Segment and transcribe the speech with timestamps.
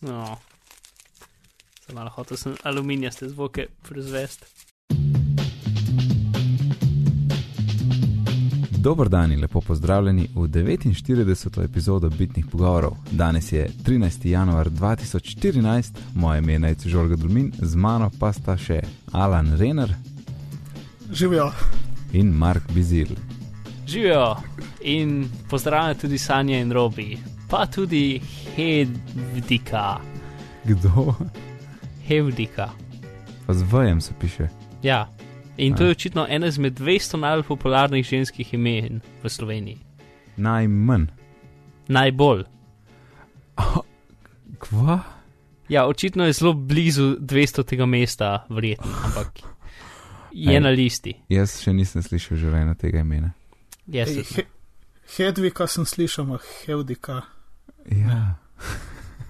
[0.00, 0.36] No.
[1.86, 4.44] Sem malo hotel sem aluminijaste zvoke proizvesti.
[8.78, 11.64] Dobro dan in lepo pozdravljeni v 49.
[11.64, 12.92] epizodo Bitnih pogovorov.
[13.10, 14.26] Danes je 13.
[14.26, 18.80] januar 2014, moje ime je Najcu Žorga Dulmin, z mano pa sta še
[19.12, 19.94] Alan Renner
[21.12, 21.52] Živijo.
[22.12, 23.06] in Mark Bizil.
[23.86, 24.36] Živijo
[24.80, 27.18] in pozdravljam tudi Sanja in Robi,
[27.54, 28.20] pa tudi
[28.56, 30.00] Hedvika.
[30.64, 31.14] Kdo?
[32.08, 32.70] Hevdika.
[33.46, 34.48] Pa z vajem se piše.
[34.82, 35.08] Ja.
[35.56, 35.86] In to A.
[35.86, 39.78] je očitno ena izmed 200 najbolj popularnih ženskih imen v Sloveniji.
[40.36, 41.06] Najmanj.
[41.88, 42.42] Najbolj.
[44.58, 44.98] Kva?
[45.68, 49.30] Ja, očitno je zelo blizu 200 tega mesta, verjetno, ampak
[50.32, 50.60] je Ej.
[50.60, 51.14] na listi.
[51.28, 53.30] Jaz še nisem slišal življenja tega imena.
[53.86, 54.10] Jaz.
[54.34, 54.42] He,
[55.16, 57.22] Hedvika sem slišal, a Hevdika.
[57.86, 58.34] Ja.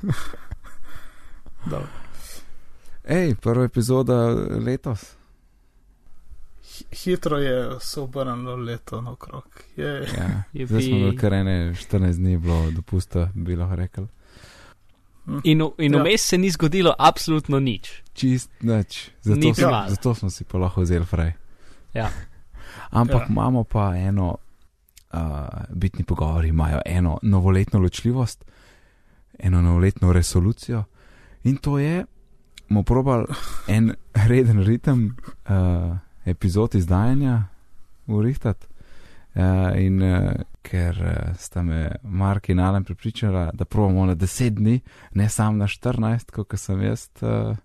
[1.65, 1.89] Dobro.
[3.05, 5.01] Ej, prva epizoda letos.
[6.65, 9.45] Hi- Hitro je se obrnilo leto naokrog.
[9.77, 9.85] Je,
[10.19, 10.43] Ja.
[10.53, 14.07] Je Zdaj smo bi- imeli kar ene 14 dni bilo dopusta, bi lahko rekel.
[15.43, 16.01] In, v- in Ja.
[16.01, 18.03] vmes se ni zgodilo absolutno nič.
[18.13, 19.11] Čist nič.
[19.23, 19.91] Zato, smo- malo.
[19.91, 21.33] zato smo si pa lahko vzeli fraj.
[21.95, 22.11] Ja.
[22.91, 23.27] Ampak Ja.
[23.29, 24.37] imamo pa eno,
[25.15, 28.45] uh, bitni pogovori imajo eno novoletno ločljivost,
[29.39, 30.85] eno novoletno resolucijo
[31.45, 32.05] in to je,
[32.69, 33.27] bomo probali
[33.69, 35.17] en reden ritem
[35.49, 37.43] uh, epizod izdajanja
[38.07, 38.67] urihtati.
[39.35, 39.43] Uh,
[39.77, 44.81] in uh, ker uh, sta me Mark in Alan pripričala, da probamo na 10 dni,
[45.15, 47.57] ne sam na 14, kot sem jaz uh,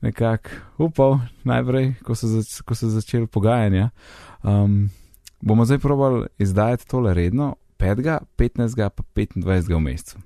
[0.00, 3.90] nekako upal, najprej, ko so, zač ko so začeli pogajanja.
[4.42, 4.90] Um,
[5.42, 8.88] bomo zdaj probali izdajati tole redno, 5., 15.
[8.88, 9.68] pa 25.
[9.68, 10.18] v mesecu.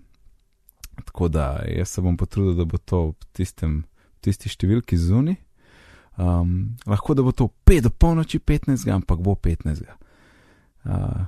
[1.04, 5.36] Tako da jaz se bom potrudil, da bo to v tistem, v tisti številki zuni.
[6.16, 9.84] Um, lahko da bo to 5 do polnoči 15, ampak bo 15.
[10.84, 11.26] Uh,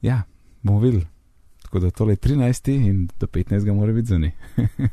[0.00, 0.22] ja,
[0.62, 1.06] bomo videli.
[1.62, 4.30] Tako da tole je 13 in do 15 mora biti zunaj.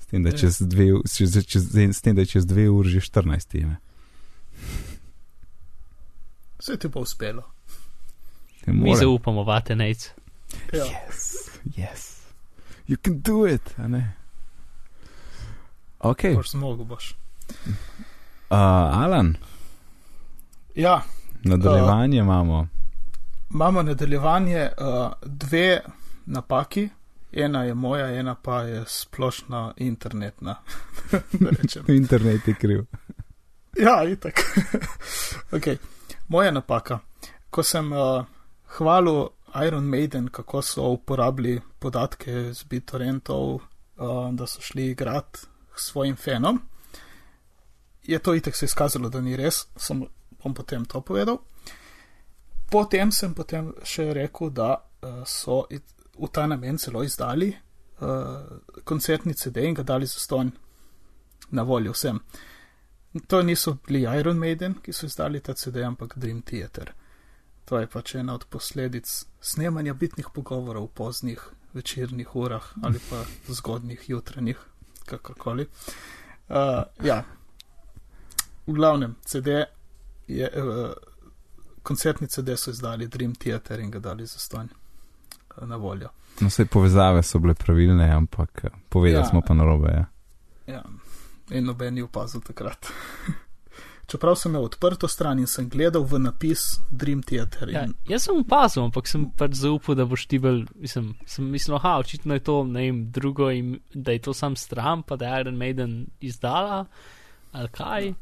[0.00, 0.32] s, tem, Ja.
[0.32, 3.64] čez dve, u- čez, čez, s tem, da je čez dve uri že 14.
[3.64, 3.76] Ne?
[6.62, 7.42] Vse ti bo uspelo.
[8.66, 10.10] Ne Mi zaupamo, vate nec.
[10.72, 10.84] Ja.
[10.84, 12.22] Yes, yes.
[12.86, 14.12] You can do it, a ne.
[15.98, 17.14] Ok, uh, Boš zmogel, boš.
[18.48, 19.36] Alan,
[20.74, 21.02] Ja,
[21.44, 22.68] nadaljevanje uh, imamo.
[23.50, 25.80] imamo nadaljevanje, uh, dve
[26.26, 26.88] napaki.
[27.32, 30.56] Ena je moja, ena pa je splošna internetna.
[31.40, 31.84] da rečem.
[31.88, 32.84] Internet je kriv.
[33.78, 34.34] Ja, itak.
[35.52, 35.76] okay.
[36.32, 36.98] Moja napaka.
[37.50, 38.24] Ko sem uh,
[38.78, 39.26] hvalil
[39.66, 45.38] Iron Maiden, kako so uporabili podatke z BitTorrentov, uh, da so šli igrati
[45.76, 46.60] svojim fenom,
[48.02, 50.06] je to itek se izkazalo, da ni res, sem
[50.42, 51.36] bom potem to povedal.
[52.70, 55.84] Potem sem potem še rekel, da uh, so it,
[56.16, 58.40] v ta namen celo izdali uh,
[58.84, 60.56] koncertni CD in ga dali za stonj
[61.50, 62.24] na voljo vsem.
[63.26, 66.92] To niso bili Iron Maiden, ki so izdali ta CD, ampak Dream Theater.
[67.64, 69.06] To je pač ena od posledic
[69.40, 71.40] snemanja bitnih pogovorov v poznih
[71.74, 74.56] večernih urah ali pa zgodnih jutranjih,
[75.06, 75.66] kakorkoli.
[76.48, 76.56] Uh,
[77.04, 77.24] ja,
[78.66, 79.48] v glavnem, CD
[80.28, 80.92] je, uh,
[81.82, 84.68] koncertni CD so izdali Dream Theater in ga dali za stonj
[85.56, 86.08] uh, na voljo.
[86.40, 89.28] No, vse povezave so bile pravilne, ampak eh, povedali Ja.
[89.28, 89.88] smo pa narobe.
[89.92, 90.04] Ja.
[90.66, 90.82] Ja,
[91.52, 92.90] in noben ni opazil takrat.
[94.12, 97.70] Čeprav sem imel odprto stran in sem gledal v napis Dream Theater.
[97.70, 101.46] In, Ja, jaz sem opazil, ampak sem pač zaupal, da boš ti bil, mislim, sem
[101.48, 105.16] mislil, ha, očitno je to, ne vem, drugo, im, da je to sam stran, pa
[105.16, 106.84] da je Iron Maiden izdala,
[107.52, 108.12] ali kaj.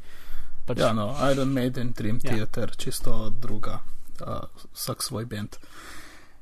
[0.68, 2.36] Pač, ja, no, Iron Maiden, Dream Ja.
[2.36, 3.80] Theater, čisto druga,
[4.20, 4.46] uh,
[4.76, 5.58] vsak svoj bend.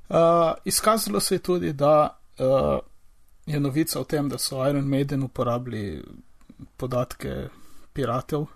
[0.09, 2.79] Uh, izkazalo se je tudi, da uh,
[3.47, 6.03] je novica o tem, da so Iron Maiden uporabili
[6.77, 7.49] podatke
[7.93, 8.47] piratov,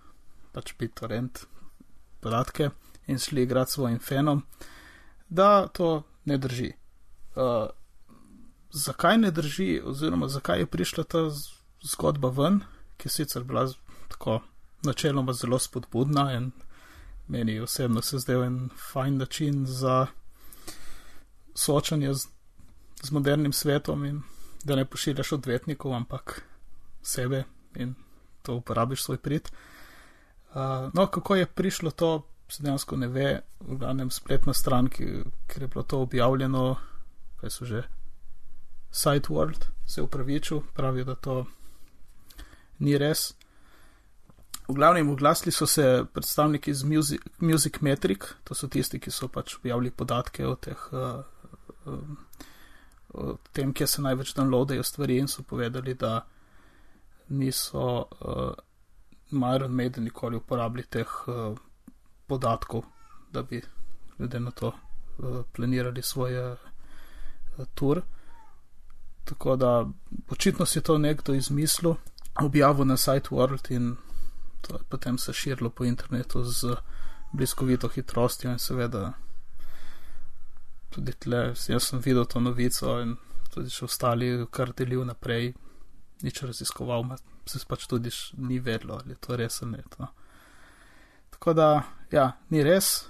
[0.52, 1.44] pač BitTorrent
[2.20, 2.70] podatke
[3.06, 4.42] in šli igrati svojim fenom,
[5.28, 6.72] da to ne drži.
[7.34, 7.68] Uh,
[8.70, 11.18] zakaj ne drži, oziroma zakaj je prišla ta
[11.82, 12.60] zgodba ven,
[12.96, 13.66] ki je sicer bila
[14.08, 14.40] tako
[14.82, 16.50] načeloma zelo spodbudna in
[17.28, 20.06] meni osebno se zdel en fajn način za
[21.54, 22.28] soočanje z,
[23.02, 24.22] z modernim svetom in
[24.64, 26.42] da ne pošiljaš odvetnikov, ampak
[27.02, 27.44] sebe
[27.76, 27.94] in
[28.42, 29.48] to uporabiš svoj prid.
[30.54, 35.24] Uh, no, kako je prišlo to, se dejansko ne ve, v glavnem spletna stran, ki,
[35.46, 36.76] ker je bilo to objavljeno,
[37.40, 37.82] kaj so že
[38.92, 41.46] SiteWorld se upravičil, pravi, da to
[42.78, 43.32] ni res.
[44.68, 49.28] V glavnem, oglasili so se predstavniki iz Music, Music Metric, to so tisti, ki so
[49.28, 50.88] pač objavili podatke o teh.
[50.92, 51.24] Uh,
[51.86, 52.18] um,
[53.12, 56.22] O tem, kje se največ downloadajo stvari, in so povedali, da
[57.32, 58.52] niso uh,
[59.56, 61.58] Iron Maiden nikoli uporabili teh uh,
[62.26, 62.84] podatkov,
[63.32, 63.62] da bi
[64.18, 68.02] glede na to uh, planirali svoje uh, tur.
[69.24, 69.86] Tako da
[70.28, 71.94] očitno si to nekdo izmislil,
[72.40, 73.96] objavil na site World in
[74.60, 76.76] to je potem se širilo po internetu z
[77.32, 79.12] bliskovito hitrostjo in seveda
[80.90, 83.16] tudi tle, jaz sem videl to novico in
[83.54, 85.52] tudi še ostali, kar delil naprej,
[86.22, 87.04] nič raziskoval,
[87.46, 89.82] se pač tudi ni vedlo, ali je to res ali ne.
[89.96, 90.08] To.
[91.30, 91.68] Tako da,
[92.12, 93.04] ja, ni res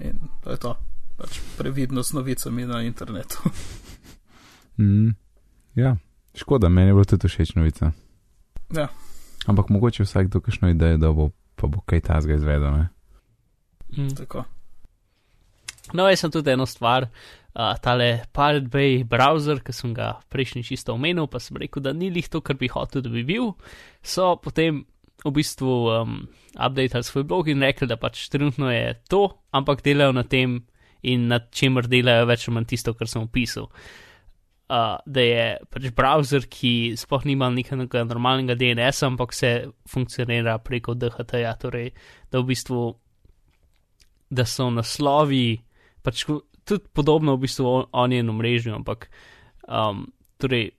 [0.00, 0.74] in to je to,
[1.16, 3.40] pač previdno z novicami na internetu.
[4.80, 5.14] mm,
[5.80, 5.96] ja,
[6.36, 7.92] škoda, meni je bilo tudi všeč novica.
[8.76, 8.88] Ja.
[9.46, 12.84] Ampak mogoče vsak do kakšno idejo, da bo pa bo kaj tasga izvedel.
[13.96, 14.14] Mm.
[14.16, 14.44] Tako.
[15.92, 17.08] No, jaz sem tudi eno stvar,
[17.56, 21.94] uh, tale Pirate Bay browser, ki sem ga prejšnji čisto omenil, pa sem rekel, da
[21.96, 23.54] ni lih to, kar bi hotel, da bi bil.
[24.04, 24.84] So potem
[25.24, 26.16] v bistvu um,
[26.54, 30.60] updateali svoj blog in rekli, da pač trenutno je to, ampak delajo na tem
[31.06, 33.70] in nad čemer delajo več ali manj tisto, kar sem opisal.
[34.66, 39.52] Uh, da je pač browser, ki sploh nima nekega normalnega DNS, ampak se
[39.88, 41.92] funkcionira preko DHT-ja, torej
[42.30, 42.82] da v bistvu,
[44.28, 45.54] da so naslovi
[46.02, 46.26] pač
[46.66, 49.08] tudi podobno v bistvu onjenu mrežju, ampak
[49.68, 50.06] um,
[50.38, 50.70] torej,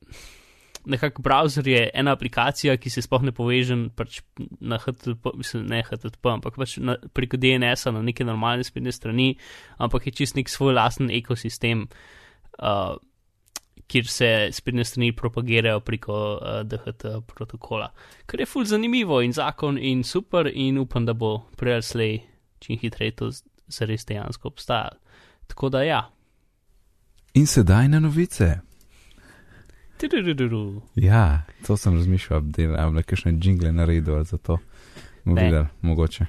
[0.88, 4.22] nekako browser je ena aplikacija, ki se sploh ne poveže pač
[4.60, 9.34] na HTTP, mislim, ne HTTP, ampak pač na, preko DNS-a na neke normalne spletne strani,
[9.84, 11.88] ampak je čist nek svoj lasten ekosistem.
[12.58, 12.96] Uh,
[13.88, 17.88] Kjer se spletne strani propagirajo preko uh, DHT protokola.
[18.28, 22.18] Kar je fulj zanimivo in zakon in super, in upam, da bo prej ali slej
[22.60, 23.30] čim hitreje to
[23.72, 25.00] zares dejansko obstajalo.
[25.48, 26.12] Tako da ja.
[27.34, 28.60] In sedaj na novice.
[29.98, 30.82] Tudururu.
[30.96, 34.58] Ja, to sem razmišljal, da je bilo kakšne jingle naredil za to.
[35.26, 35.44] Ne.
[35.44, 36.26] Videl, mogoče.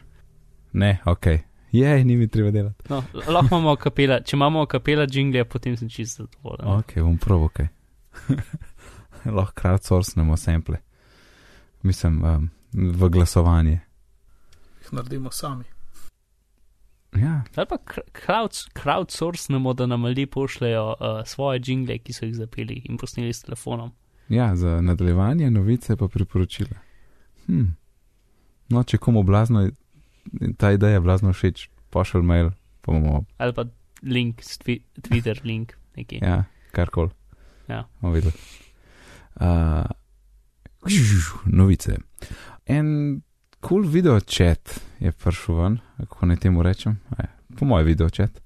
[0.73, 1.27] Ne, ok.
[1.73, 2.85] Je, ni mi treba delati.
[2.89, 6.79] No, lahko imamo kapela, če imamo kapela jingle, potem sem čisto zadovoljen.
[6.79, 7.61] Ok, bom prav ok.
[9.39, 10.77] lahko crowdsourcemo sample.
[11.83, 13.81] Mislim, um, v glasovanje.
[14.81, 15.65] Jih naredimo sami.
[17.19, 17.79] Ja, Ali pa
[18.13, 23.33] crowd, crowdsourcemo, da nam ljudje pošljajo uh, svoje jingle, ki so jih zapeli in posneli
[23.33, 23.93] s telefonom.
[24.29, 26.77] ja, za nadaljevanje novice pa priporočila.
[27.47, 27.65] Hm.
[28.69, 29.71] No, če komu blazno,
[30.57, 32.51] ta ideja blazno všeč, pošelj mail,
[32.81, 33.65] pa bomo, Ali pa
[34.03, 36.21] link, twi Twitter link, neki.
[36.23, 37.11] ja, karkoli.
[37.69, 37.87] Ja.
[38.01, 38.35] bomo videli.
[39.41, 39.87] Uh,
[41.47, 41.97] novice.
[42.67, 43.21] En
[43.61, 47.27] cool video chat je prišel ven, kako naj temu rečem, e,
[47.59, 48.41] po mojem video chat.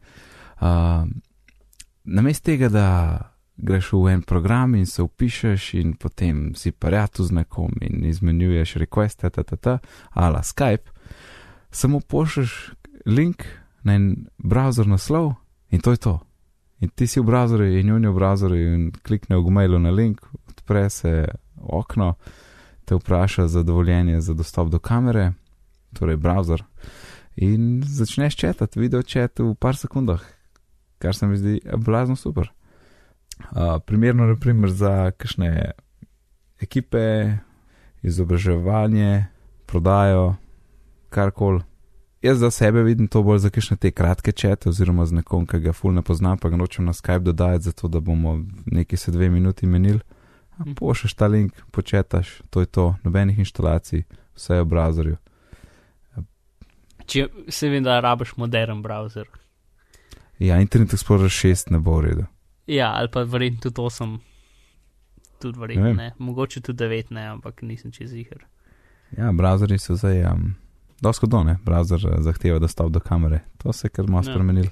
[0.60, 1.08] Uh,
[2.04, 3.18] Namesto tega, da
[3.56, 8.74] greš v en program in se upišeš, in potem si prijatelj z nekom in izmenjuješ
[8.74, 9.30] requeste,
[10.10, 10.90] ala Skype,
[11.70, 12.72] samo pošleš
[13.06, 13.44] link
[13.82, 15.34] na en browser naslov
[15.70, 16.20] in to je to.
[16.80, 19.90] In ti si v browserju in on je v browserju in klikne v Gmailu na
[19.90, 22.14] link, odpre se okno,
[22.84, 25.32] te vpraša za dovoljenje za dostop do kamere,
[25.92, 26.62] torej browser,
[27.36, 30.20] in začneš četati, video čet v par sekundah,
[30.98, 32.52] kar se mi zdi blazno super.
[33.50, 35.70] Uh, primerno, naprimer, za kakšne
[36.60, 37.36] ekipe,
[38.02, 39.26] izobraževanje,
[39.66, 40.34] prodajo,
[41.10, 41.62] karkoli.
[42.22, 45.58] Jaz za sebe vidim to bolj za kakšne te kratke čete, oziroma z nekom, ki
[45.58, 49.10] ga ful ne poznam, pa ga nočem na Skype dodajati, zato da bomo neki se
[49.10, 50.00] dve minuti menili.
[50.76, 54.02] Pošlješ ta link, početaš, to je to, nobenih inštalacij,
[54.34, 55.16] vse je v browserju.
[57.04, 59.26] Če se vem, da rabiš modern browser.
[60.38, 62.26] Ja, Internet Explorer 6 ne bo v redu.
[62.66, 64.18] Ja, ali pa verjetno tudi 8,
[65.38, 65.96] tudi Ne verjetno vem.
[65.96, 66.12] ne.
[66.18, 68.30] Mogoče tudi 9, ne, ampak nisem čez jih.
[69.10, 70.54] Ja, browserji so zdaj, um,
[71.00, 73.40] dosko do ne, browser eh, zahteva dostop do kamere.
[73.58, 74.30] To se je kar malo Ja.
[74.30, 74.70] spremenil.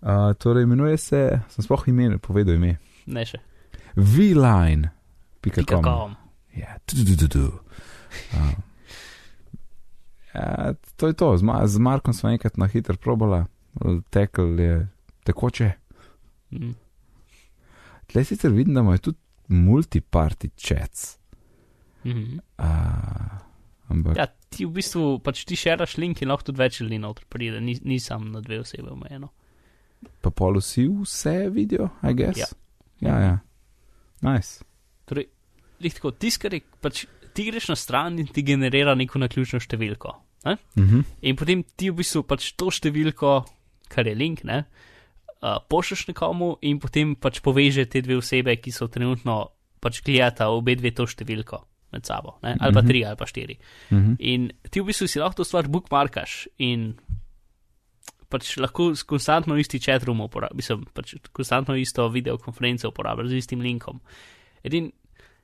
[0.00, 2.76] Uh, torej, imenuje se, sem sploh ime, povedal ime.
[3.06, 3.38] Ne še.
[3.96, 4.92] VLine.
[5.40, 5.82] Pika com.
[5.84, 6.14] com.
[6.56, 6.78] Ja,
[10.34, 13.46] ja, to je to, z, Ma z Markom smo enkrat na hitro probala,
[14.10, 14.88] tekel je
[15.24, 15.72] tekoče.
[16.50, 16.74] Mm.
[18.06, 19.18] Tle sicer vidim, da imajo tudi
[19.48, 21.18] multiparty chats.
[22.04, 22.38] Mhm.
[22.58, 22.64] Uh,
[23.88, 24.22] ampak ja.
[24.22, 27.60] Ja, ti v bistvu pač ti šeraš link in lahko tudi več ljudi noter pride,
[27.60, 29.28] ni, ni sam na dve osebe omejeno.
[30.22, 32.38] pa pol vsi vse vidijo, I guess.
[32.38, 32.46] Ja.
[33.00, 33.38] Ja, ja.
[34.20, 34.64] Nice.
[35.78, 37.04] Tako, tiskar je pač
[37.34, 40.14] ti greš na stran in ti generira neko naključno številko.
[40.46, 40.56] Ne?
[40.78, 41.00] Mhm.
[41.22, 43.46] In potem ti v bistvu pač to številko,
[43.88, 44.64] kar je link, ne,
[45.42, 50.50] uh, pošlješ nekomu in potem pač poveže te dve osebe, ki so trenutno pač gledata
[50.50, 52.88] obe dve to številko med sabo, ne, ali pa Mhm.
[52.88, 53.56] tri ali pa štiri.
[53.90, 54.16] Mhm.
[54.18, 56.94] In ti v bistvu si lahko to stvar bookmarkaš in
[58.28, 64.00] pač lahko konstantno isti chatroom uporabiš, pač konstantno isto videokonferenco uporabiš z istim linkom.
[64.64, 64.92] Edin,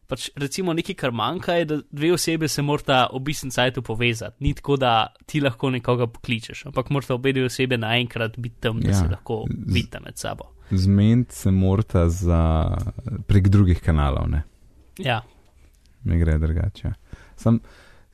[0.09, 4.37] pač recimo nekaj, kar manjka, je, da dve osebe se morata ob istem sajtu povezati.
[4.45, 8.81] Ni tako, da ti lahko nekoga pokličeš, ampak morata obe dve osebe naenkrat biti tam,
[8.81, 10.51] da Ja, se lahko vidita med sabo.
[10.71, 12.43] Zmeniti se morata za,
[13.27, 14.43] prek drugih kanalov, ne,
[14.99, 15.23] Ja,
[16.05, 16.93] ne gre drugače.
[17.37, 17.59] Sam,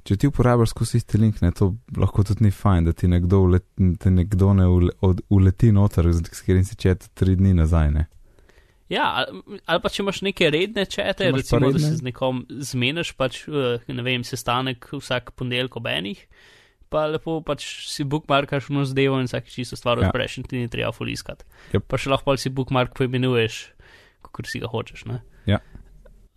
[0.07, 3.43] če ti uporabljaš skozi isti link, ne, to lahko tudi ni fajn, da ti nekdo,
[3.49, 3.67] ulet,
[4.01, 7.91] te nekdo ne ule, od, uleti noter, s katerim si čet tri dni nazaj.
[7.97, 8.07] Ne.
[8.91, 11.83] Ja, ali, pa če imaš neke redne čete, recimo, da redne?
[11.85, 16.25] se z nekom zmeniš, pač, eh, ne vem, sestanek vsak ponedeljek ob enih,
[16.91, 20.09] pa lepo pač si bookmarkaš v zdevo in vsak čisto stvar Ja.
[20.09, 21.47] odpreš in ti ni treba fuliskati.
[21.73, 21.87] Jep.
[21.87, 23.71] Pa še lahko si bookmark poimenuješ,
[24.27, 25.07] kot si ga hočeš.
[25.07, 25.23] Ne?
[25.47, 25.63] Ja.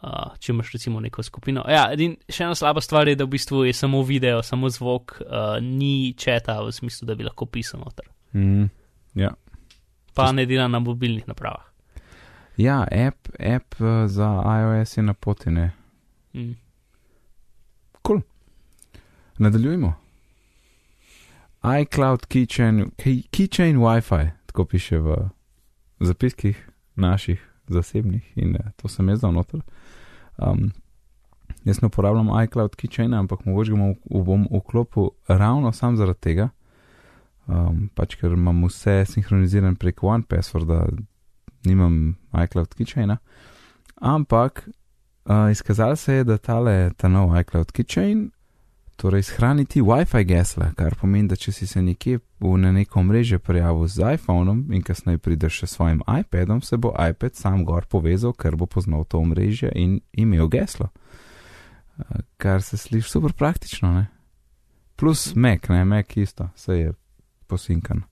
[0.03, 1.63] Uh, če imaš recimo neko skupino.
[1.65, 5.21] Ja, edin, še ena slaba stvar je, da v bistvu je samo video, samo zvok,
[5.23, 8.05] uh, ni četa v smislu, da bi lahko pisal noter.
[8.35, 8.67] Mm,
[9.15, 9.31] ja.
[10.13, 11.72] Pa ne dela na mobilnih napravah.
[12.57, 15.71] Ja, app, app eh, za iOS je na poti, ne.
[16.33, 16.55] Mm.
[19.37, 19.93] Nadaljujmo.
[21.81, 25.29] iCloud Keychain, key, keychain Wi-Fi, tako piše v
[25.99, 29.61] zapiskih naših zasebnih in eh, to sem jaz dal noter.
[30.37, 30.71] Um,
[31.65, 36.19] jaz ne uporabljam iCloud Keychaina, ampak mogoče ga bom v- bom vklopil ravno sam zaradi
[36.19, 36.49] tega,
[37.47, 40.85] um, pač ker imam vse sinhroniziran prek OnePassworda,
[41.65, 43.17] nimam iCloud Keychaina.
[43.95, 48.29] Ampak uh, izkazalo se je, da tale, ta nov iCloud Keychain
[48.95, 53.39] Torej, shraniti WiFi gesla, kar pomeni, da če si se nekje v na neko mreže
[53.41, 57.87] prijavil z iPhonom in kasneje prideš še s svojim iPadom, se bo iPad sam gor
[57.89, 60.91] povezal, ker bo poznal to mreže in imel geslo.
[62.37, 64.05] Kar se sliši super praktično, ne?
[64.95, 66.93] Plus Mac, ne, Mac isto, se je
[67.49, 68.05] posinkan.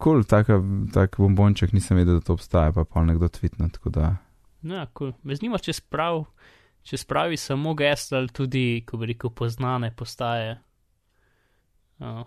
[0.00, 0.48] Kul, cool,
[0.94, 4.14] tak bombonček nisem vedel, da to obstaja, pa pa nekdo tvitno, tako da.
[4.62, 5.12] Ja, cool.
[5.22, 6.24] Me zanima, če sprav,
[6.88, 10.56] če spravi samo gesla ali tudi, ko bi rekel, poznane postaje.
[12.00, 12.24] Uh,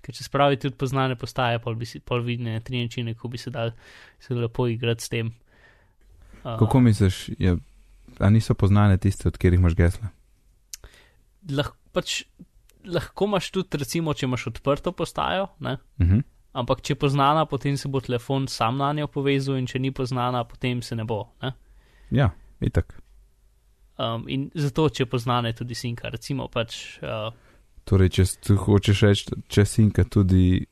[0.00, 3.40] ker če spravi tudi poznane postaje, pol bi si pol vidne tri načine, ko bi
[3.40, 3.74] se dal
[4.20, 5.32] se lepo igrati s tem.
[6.40, 7.56] Uh, Kako misliš, je,
[8.16, 10.12] a niso poznane tiste, od katerih imaš gesla?
[11.52, 12.22] Lahko, pač,
[12.88, 15.76] lahko imaš tudi, recimo, če imaš odprto postajo, ne?
[16.00, 16.30] Uh -huh.
[16.54, 19.90] Ampak če je poznana, potem se bo telefon sam na njo povezal, in če ni
[19.90, 21.24] poznana, potem se ne bo.
[21.42, 21.52] Ne?
[22.10, 22.30] Ja,
[22.60, 22.94] itak.
[23.98, 26.08] Um, in zato, če je tudi sinka.
[26.08, 27.30] Recimo, pač, uh,
[27.84, 28.24] Torej, če
[28.56, 30.64] hočeš reči, če sinka tudi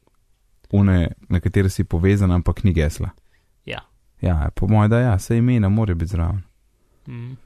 [0.72, 3.10] une, na katere si povezan, ampak ni gesla.
[3.66, 3.82] ja.
[4.22, 6.42] Ja, po mojem, da ja, se imena mora biti zraven,
[7.06, 7.36] Mm.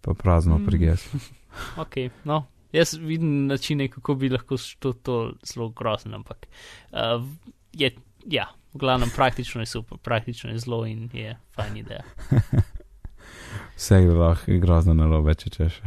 [0.00, 0.66] pa prazno Mm.
[0.66, 1.20] pri geslu.
[1.76, 6.46] Ok, no, jaz vidim načine, kako bi lahko to, to zelo grozno, ampak
[6.92, 7.24] uh,
[7.72, 7.92] je,
[8.26, 12.04] ja, v glavnem praktično je super, praktično je zelo in je fajn ideja.
[13.76, 15.80] Vse je lahko grozno narobe, če češ.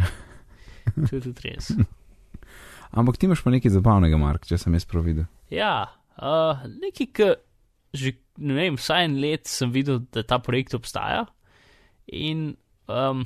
[0.95, 1.71] To je tudi res.
[2.93, 5.25] Ampak ti imaš pa nekaj zabavnega, Mark, če sem jaz prav videl.
[5.51, 5.89] Ja,
[6.21, 7.29] uh, nekaj, ki
[7.95, 11.25] že ne vem, vsaj en let sem videl, da ta projekt obstaja.
[12.11, 12.53] In
[12.91, 13.23] um,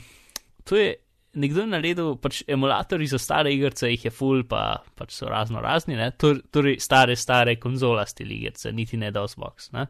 [0.63, 0.95] to je
[1.33, 5.97] nekdo naredil, pač emulatorji za stare igrice, jih je full, pa pač so razno razni?
[6.17, 9.71] Tor, torej stare, stare konzolaste igrice, niti ne DOSBox.
[9.77, 9.87] Ne?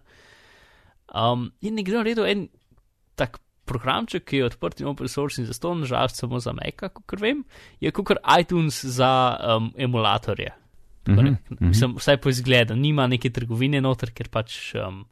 [1.15, 2.48] Um, in nekdo naredil en
[3.19, 6.89] tak programček, ki je odprt in open source in za to, nažalost, samo za Maca,
[6.89, 7.43] kot vem,
[7.79, 10.51] je kot iTunes za um, emulatorje.
[11.03, 11.68] Torej, Mhm, mhm.
[11.68, 15.06] Mislim, vsaj po izgledu, nima neke trgovine noter, ker pač um,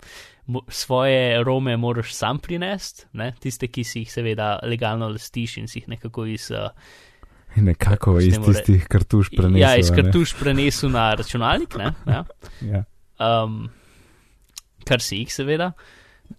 [0.68, 3.34] svoje rome moraš sam prinesti, ne?
[3.40, 6.70] tiste, ki si jih seveda legalno lestiš in si jih nekako iz, uh,
[7.58, 9.58] Nekako S iz tistih kartuš prenesel.
[9.60, 11.94] ja, iz kartuš prenesel na računalnik, ne?
[12.06, 12.24] Ja.
[12.62, 12.84] Ja,
[13.18, 13.70] Um,
[14.86, 15.72] kar si jih seveda.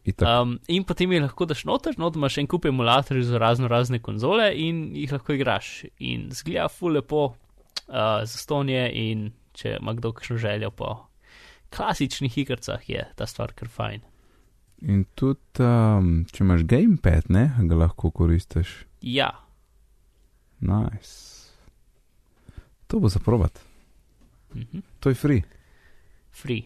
[0.04, 0.28] itak.
[0.28, 3.98] Um, in potem jih lahko daš noter, not imaš en kup emulatorjev za razno razne
[3.98, 5.84] konzole in jih lahko igraš.
[5.98, 7.34] In zgleda fu lepo
[7.88, 10.94] uh, za stonje in če ima kdo kakšno željo po
[11.74, 14.00] klasičnih igrcah, je ta stvar kar fajn.
[14.88, 18.84] In tudi, um, če imaš gamepad, ne, ga lahko koristiš.
[19.02, 19.32] Ja,
[20.60, 21.38] Nice.
[22.86, 23.60] To bo zaprovat.
[24.54, 24.78] mhm.
[25.00, 25.42] To je free.
[26.32, 26.62] free.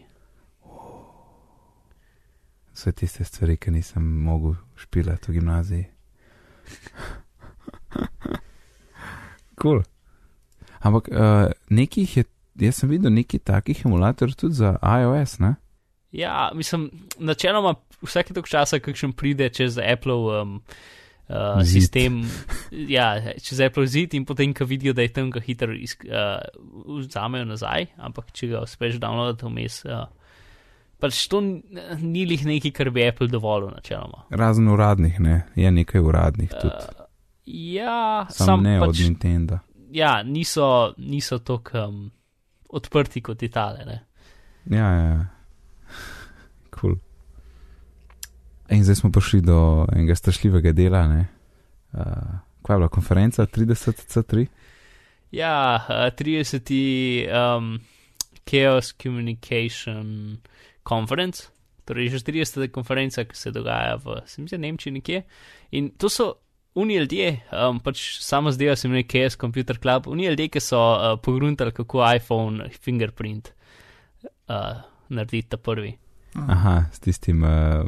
[2.73, 5.85] vse tiste stvari, ki nisem mogel špilati v gimnaziji.
[9.55, 9.81] Kul.
[9.83, 9.92] Cool.
[10.83, 12.25] Ampak uh, nekih je,
[12.59, 15.55] jaz sem videl nekaj takih emulatorjev tudi za iOS, ne?
[16.13, 17.73] Ja, mislim, načeloma
[18.03, 20.59] vsake tok časa, kakšen pride čez Apple um,
[21.29, 21.71] uh, Zid.
[21.71, 22.19] sistem,
[22.71, 26.43] ja, čez Apple zid in potem, ko vidijo, da je tam ga hitro uh,
[26.99, 30.05] vzamejo nazaj, ampak če ga uspeš downloaditi vmes, uh,
[31.01, 34.27] pač to ni lih nekaj, kar bi Apple dovolil načeloma.
[34.29, 36.75] Razen uradnih, ne, je nekaj uradnih tudi.
[36.75, 37.07] Uh,
[37.45, 39.63] ja, Sam, sam ne pač, od Nintendo.
[39.93, 42.11] Ja, niso, niso tako um,
[42.69, 43.85] odprti kot Itale.
[43.85, 43.99] Ne?
[44.65, 45.25] Ja, ja, ja.
[46.73, 46.97] Cool.
[48.73, 51.07] In zdaj smo prišli do enega strašljivega dela.
[51.07, 51.27] ne.
[51.93, 52.01] Uh,
[52.65, 54.45] kaj je bila konferenca 30C3?
[55.31, 56.73] Ja, uh, 30.
[57.29, 57.79] Um,
[58.45, 60.37] Chaos Communication
[60.83, 61.47] Conference,
[61.85, 62.71] torej že 30.
[62.71, 65.23] konferenca, ki se dogaja v, se mi zdi, Nemčiji nekje.
[65.71, 66.42] In to so
[66.75, 70.79] oni ljudje, um, pač samo zdaj se imenuje Chaos Computer Club, oni ljudje, ki so
[70.79, 73.51] uh, pogruntali, kako iPhone fingerprint
[74.23, 75.93] uh, narediti ta prvi.
[76.33, 77.85] Aha, s tistim uh,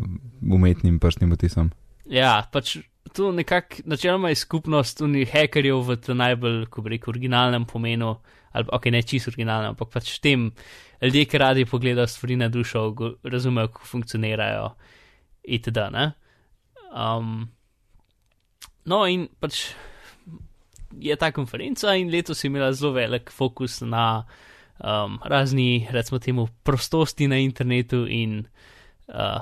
[0.52, 1.72] umetnim prstnim otisom.
[2.06, 2.78] Ja, pač
[3.14, 8.16] to nekako načeloma je skupnost unih hekerjev v tem najbolj, ko bi rekel, originalnem pomenu,
[8.52, 10.52] ali ok, ne čisto originalnem, ampak pač tem
[11.02, 12.86] ljudje, ki radi pogledajo stvari na dušo,
[13.24, 14.70] razumejo, kako funkcionirajo
[15.58, 15.90] itd.
[15.92, 16.12] Ne?
[16.94, 17.48] Um,
[18.86, 19.68] no in pač
[21.00, 24.26] je ta konferenca in letos je imela zelo velik fokus na
[24.80, 28.46] um, razni, recimo temu, prostosti na internetu in
[29.08, 29.42] uh,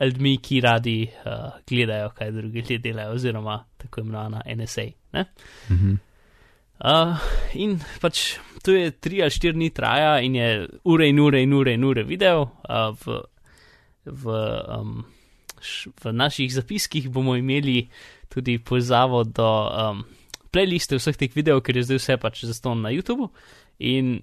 [0.00, 4.86] ljudmi, ki radi uh, gledajo, kaj drugi ljudje delajo, oziroma tako imenovana NSA.
[5.12, 5.24] Ne?
[5.70, 5.94] Mhm.
[6.82, 7.14] Uh,
[7.54, 11.52] in pač to je tri ali štiri dni traja in je ure in ure in
[11.52, 12.42] ure in ure video.
[12.68, 13.20] Uh, v,
[14.04, 15.04] v, um,
[15.60, 17.86] š, v naših zapiskih bomo imeli
[18.32, 20.02] tudi povezavo do um,
[20.52, 23.30] playliste vseh teh videov, ker je zdaj vse pač zaston na YouTubu.
[23.84, 24.20] In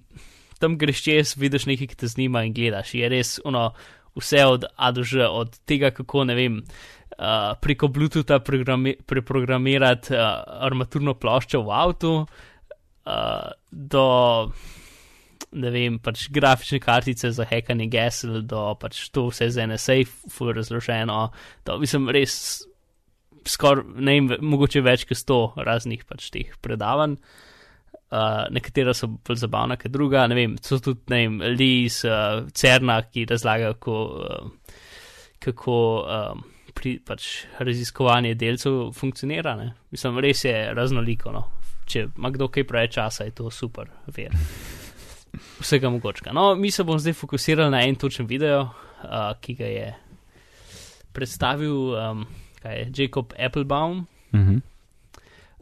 [0.60, 2.94] tam greš čez, vidiš nekaj, ki te zanima in gledaš.
[2.94, 3.70] Je res ono,
[4.18, 6.60] vse od A do Ž, od tega, kako ne vem.
[7.20, 14.04] Uh, preko Bluetootha programi preprogramirati uh, armaturno ploščo v avtu, uh, do
[15.50, 19.98] ne vem, pač grafične kartice za hekanje gesel, do pač to vse z NSA,
[20.30, 21.26] full razloženo.
[21.66, 22.62] To mislim res
[23.46, 27.18] skoraj, ne vem, mogoče več kot sto raznih pač teh predavanj.
[28.10, 30.24] Uh, nekatera so bolj zabavna, kot druga.
[30.26, 34.80] Ne vem, so tudi, ne vem, ljudi iz uh, Cerna, ki razlagajo, kako, uh,
[35.38, 36.42] kako um,
[36.74, 37.28] pri, pač
[37.62, 39.54] raziskovanje delcev funkcionira.
[39.60, 39.70] Ne?
[39.94, 41.30] Mislim, res je raznoliko.
[41.34, 41.46] No?
[41.90, 44.34] Če ima kdo kaj preveč časa, je to super, ver.
[45.62, 46.34] Vsega mogočega.
[46.34, 49.90] No, mi se bomo zdaj fokusirali na en točen video, uh, ki ga je
[51.14, 52.26] predstavil um,
[52.62, 54.56] kaj je, Jacob Applebaum, Mhm.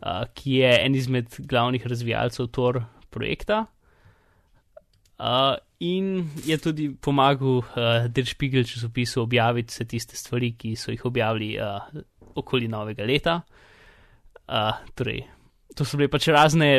[0.03, 3.67] uh, ki je en izmed glavnih razvijalcev Tor projekta.
[5.19, 7.65] Uh, in je tudi pomagal uh,
[8.09, 11.81] Der Spiegel časopisu objaviti vse tiste stvari, ki so jih objavili uh,
[12.35, 13.41] okoli novega leta.
[14.49, 15.25] Uh, torej,
[15.79, 16.71] to so bile pač razne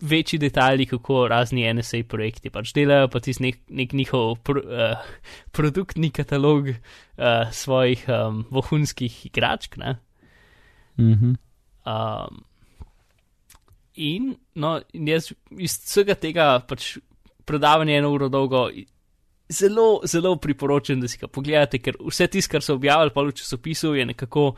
[0.00, 5.12] večji detajli, kako razni NSA projekti pač delajo, pa tisti nek, nek njihov pr, uh,
[5.56, 9.76] produktni katalog uh, svojih um, vohunskih igračk.
[9.80, 9.96] Ne?
[11.00, 11.36] Mhm.
[11.84, 12.44] Um,
[13.94, 16.96] in, no, in jaz iz vsega tega pač
[17.44, 18.68] predavanje eno uro dolgo
[19.48, 23.36] zelo, zelo priporočam, da si ga pogledate, ker vse tisto, kar so objavili pa v
[23.36, 24.54] časopisu, je nekako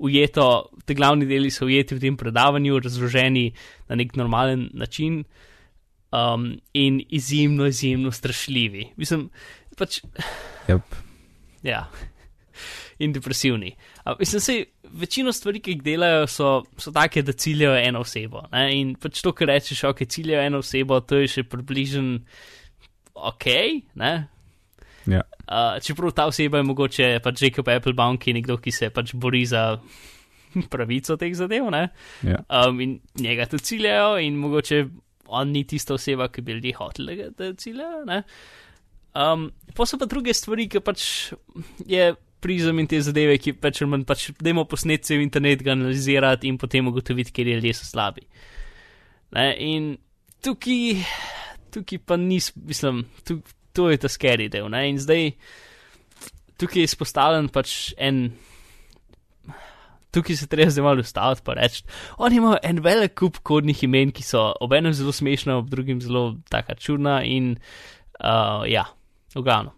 [0.00, 3.50] ujeto, te glavni deli so ujeti v tem predavanju, razloženi
[3.88, 5.22] na nek normalen način.
[6.10, 8.88] Um, in izjemno, izjemno strašljivi.
[8.98, 9.28] Mislim,
[9.78, 10.00] pač
[10.66, 10.96] Yep.
[11.62, 11.84] Ja,
[12.98, 13.76] in depresivni.
[14.04, 18.42] A, mislim, se večino stvari, ki jih delajo, so, so take, da ciljajo eno osebo.
[18.52, 18.64] Ne?
[18.80, 22.12] In pač to, kar rečeš, ok, ciljajo eno osebo, to je še približen
[23.14, 23.46] ok.
[24.00, 24.12] Ne?
[25.06, 25.22] Ja.
[25.48, 29.14] Uh, čeprav ta oseba je mogoče pač Jacob Applebaum, ki je nekdo, ki se pač
[29.14, 29.78] bori za
[30.72, 31.70] pravico teh zadev.
[31.72, 31.88] Ne?
[32.26, 32.42] Ja.
[32.48, 34.84] Um, in njega tudi ciljajo, in mogoče
[35.30, 38.04] on ni tista oseba, ki bi ljudje hoteli, da- da ciljajo.
[38.04, 38.22] ne.
[39.14, 41.32] Um, pa so pa druge stvari, ki pač
[41.86, 46.48] je prizem in te zadeve, ki pač manj pač dajmo posneti cel internet, ga analizirati
[46.48, 48.22] in potem ugotoviti, kje ljudje so slabi.
[49.36, 49.46] Ne?
[49.60, 49.90] In
[50.42, 51.02] tukaj,
[51.74, 53.40] tukaj pa nis, mislim, tu,
[53.72, 54.68] to je ta scary del.
[54.68, 54.88] Ne?
[54.88, 55.30] In zdaj
[56.56, 58.32] tukaj je izpostavljen pač en.
[60.10, 61.82] Tukaj se treba zdaj malo ustaviti in reči,
[62.18, 66.00] oni imajo en velik kup kodnih imen, ki so ob enem zelo smešna, ob drugem
[66.00, 67.52] zelo taka čudna in
[68.18, 68.84] uh, ja,
[69.34, 69.70] v glavno.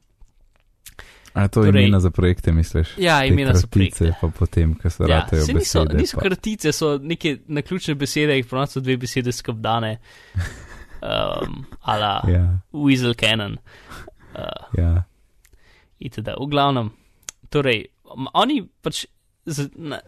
[1.34, 2.88] A to Torej- imena za projekte, misliš?
[2.98, 4.14] Ja, imena kratice, projekte.
[4.20, 6.00] Pa potem, ko se Ja, ratajo saj niso, besede.
[6.00, 9.98] niso pa- kratice, so neke naključne besede, jih so dve besede skrbdane.
[11.02, 13.58] Um, ala Ja, Weasel Cannon.
[14.34, 15.04] Uh, ja.
[15.98, 16.30] itd.
[16.38, 16.92] V glavnem,
[17.50, 17.88] torej,
[18.38, 19.04] oni pač
[19.42, 19.98] z, na,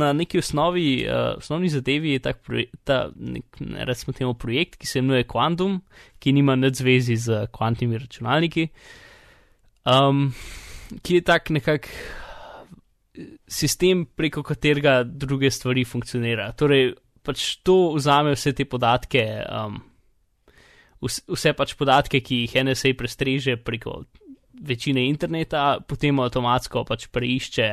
[0.00, 4.80] na neki osnovi, uh, osnovni zadevi je tak proje, ta, nek, ne, recimo temu projekt,
[4.80, 5.82] ki se imenuje Quantum,
[6.18, 8.70] ki nima nič zvezi z kvantnimi računalniki,
[9.92, 10.30] um,
[11.04, 11.92] ki je tak nekak
[13.44, 16.56] sistem, preko katerega druge stvari funkcionirajo.
[16.56, 19.24] Torej, pač to vzame vse te podatke.
[19.44, 19.80] Um,
[21.00, 24.02] Vse pač podatke, ki jih NSA prestreže preko
[24.60, 27.68] večine interneta, potem avtomatsko pač preišče,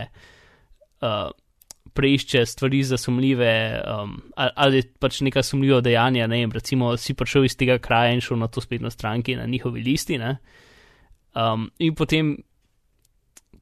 [1.03, 1.27] uh,
[1.97, 3.51] preišče stvari za sumljive,
[3.83, 6.27] um, ali, pač neka sumljiva dejanja.
[6.31, 9.35] Ne vem, recimo si prišel iz tega kraja in šel na to spletno stran, ki
[9.35, 10.19] je na njihovi listi.
[11.35, 12.37] Um, in potem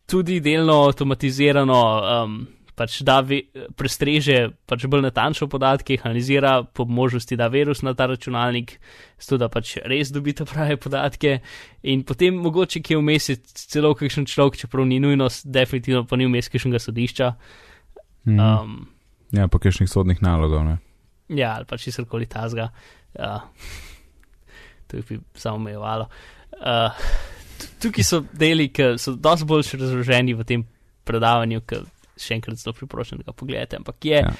[0.05, 1.81] tudi delno avtomatizirano.
[2.03, 2.37] Um,
[2.75, 3.41] Pač da ve,
[3.79, 8.75] prestreže pač bolj natančno podatke, analizira, po možnosti da virus na ta računalnik,
[9.15, 11.39] zato da pač res dobite prave podatke.
[11.87, 16.19] In potem mogoče, ki je vmes je celo kakšen človek, čeprav ni nujno, definitivno pa
[16.19, 17.31] ni vmes kakšnega sodišča.
[18.27, 18.39] Mhm.
[18.39, 18.81] Um,
[19.31, 20.67] ja, pa kakšnih sodnih nalogov.
[20.67, 20.81] Ne?
[21.29, 22.69] ja, ali pač česarkoli tazga.
[23.15, 23.41] Uh,
[24.87, 26.09] to bi samo omejevalo.
[26.53, 26.91] Uh,
[27.59, 30.65] tu- tukaj so deli, ki so dosti bolj razloženi v tem
[31.05, 31.81] predavanju, ki
[32.19, 33.79] še enkrat zelo priporočam, da ga pogledate.
[33.81, 34.33] Ampak je ja.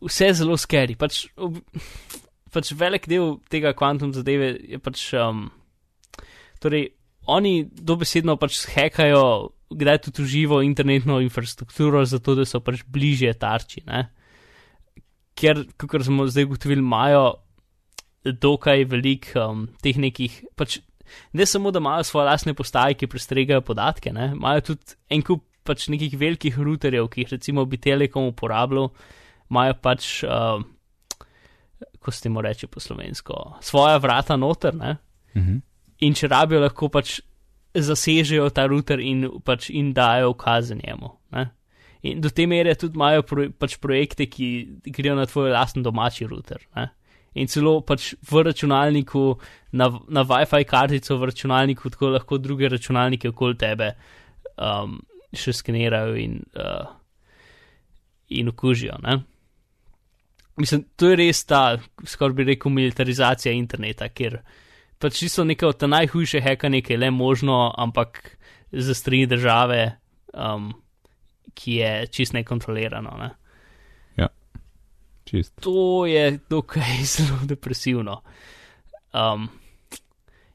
[0.00, 0.96] Vse zelo skeri.
[0.96, 1.60] Pač, ob-
[2.54, 5.10] pač velik del tega kvantum zadeve je pač.
[5.18, 5.48] Um,
[6.62, 6.90] torej,
[7.30, 13.84] oni dobesedno pač hekajo, kdaj tudi uživo internetno infrastrukturo, zato da so pač bližje tarči.
[13.86, 14.08] Ne?
[15.38, 17.40] Ker, kot smo zdaj ugotovili, imajo
[18.24, 20.40] dokaj velik um, teh nekih.
[20.58, 20.80] Pač,
[21.32, 24.32] ne samo, da imajo svoje lastne postaje, ki prestregajo podatke, ne?
[24.36, 28.90] imajo tudi en kup pač nekih velikih routerjev, ki jih recimo bi Telekom uporabljal,
[29.50, 30.60] imajo pač, uh,
[32.02, 34.96] ko se temu reče po slovensko, svoja vrata noter, ne?
[35.36, 35.60] Mhm.
[36.00, 37.20] in če rabijo, lahko pač
[37.74, 41.10] zasežejo ta router in, pač, in dajo ukaze njemu.
[41.36, 41.50] Ne?
[42.02, 44.48] In do te mere tudi imajo pro, pač projekte, ki
[44.90, 46.62] grejo na tvoj lasten domači router.
[46.76, 46.88] Ne?
[47.38, 49.24] In celo pač v računalniku,
[49.78, 53.92] na, na WiFi kartico v računalniku, tako lahko druge računalnike okoli tebe
[54.56, 54.98] um,
[55.36, 56.88] še skenirajo in, uh,
[58.28, 58.98] in okužijo.
[59.04, 59.20] Ne?
[60.60, 64.40] Mislim, to je res ta, skoraj bi rekel, militarizacija interneta, kjer
[65.00, 68.36] pač čisto neko ta najhujše hekanje, ki je le možno, ampak
[68.72, 69.80] za strani države,
[70.34, 70.72] um,
[71.54, 73.16] ki je čist nekontrolirano.
[73.18, 73.30] Ne?
[75.30, 75.60] Čist.
[75.62, 78.22] To je dokaj zelo depresivno.
[79.12, 79.48] Um,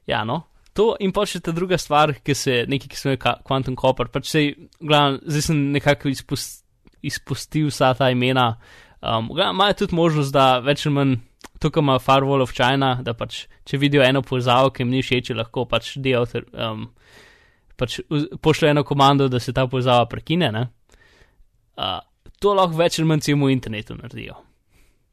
[0.06, 0.42] ja, no.
[0.76, 4.10] To in pa še ta druga stvar, ki se nekaj, ki se imenuje Quantum Copper.
[4.12, 6.66] Pač sej, glavno, zdaj sem nekako izpust,
[7.00, 8.56] izpustil vsa ta imena.
[9.00, 11.14] Um, imajo tudi možnost, da več ali manj
[11.62, 15.32] tukaj ima Firewall of China, da pač če vidijo eno povezavo, ki jim ni všeč,
[15.36, 16.88] lahko pač deautor, um,
[17.80, 18.00] pač
[18.42, 20.50] pošljejo eno komando, da se ta povezava prekine.
[20.52, 20.66] ne.
[21.76, 22.00] Uh,
[22.40, 24.36] to lahko več ali manj celemu internetu naredijo,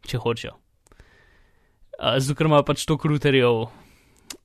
[0.08, 0.58] če hočejo.
[2.00, 3.64] Uh, zato, ker imajo pač to kruterjev.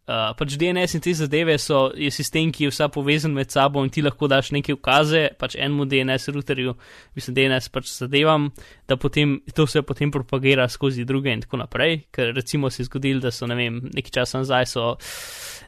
[0.09, 3.83] Uh, pač DNS in te zadeve so je sistem, ki je vsa povezan med sabo
[3.85, 6.73] in ti lahko daš neke ukaze, pač enemu DNS routerju,
[7.19, 8.47] mislim, DNS pač zadevam,
[8.89, 12.07] da potem to se potem propagira skozi druge in tako naprej.
[12.09, 14.87] Ker recimo se je zgodilo, da so, ne vem, nekaj časa nazaj so,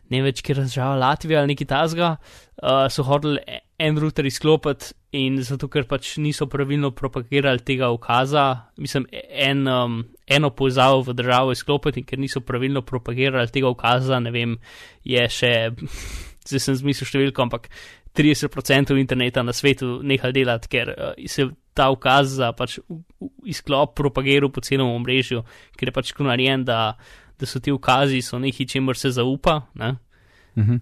[0.08, 5.38] ne več, kje država Latvija ali nekaj tasga, uh, so hodili en router izklopiti in
[5.42, 8.44] zato, ker pač niso pravilno propagirali tega ukaza,
[8.78, 14.20] mislim, en, um, eno povezavo v državo izklopiti in ker niso pravilno propagirali tega ukaza,
[14.20, 14.58] ne vem,
[15.04, 15.54] je še,
[16.50, 17.70] zdaj sem zmislil številko, ampak
[18.16, 22.76] 30% interneta na svetu nehal delati, ker uh, se ta ukaz za pač
[23.48, 25.40] izklop propagiral po celem omrežju,
[25.78, 26.98] ker je pač tako narejen, da,
[27.40, 29.62] da so ti ukazi so nekaj, čemur se zaupa.
[29.80, 29.94] Ne?
[30.58, 30.80] Mhm.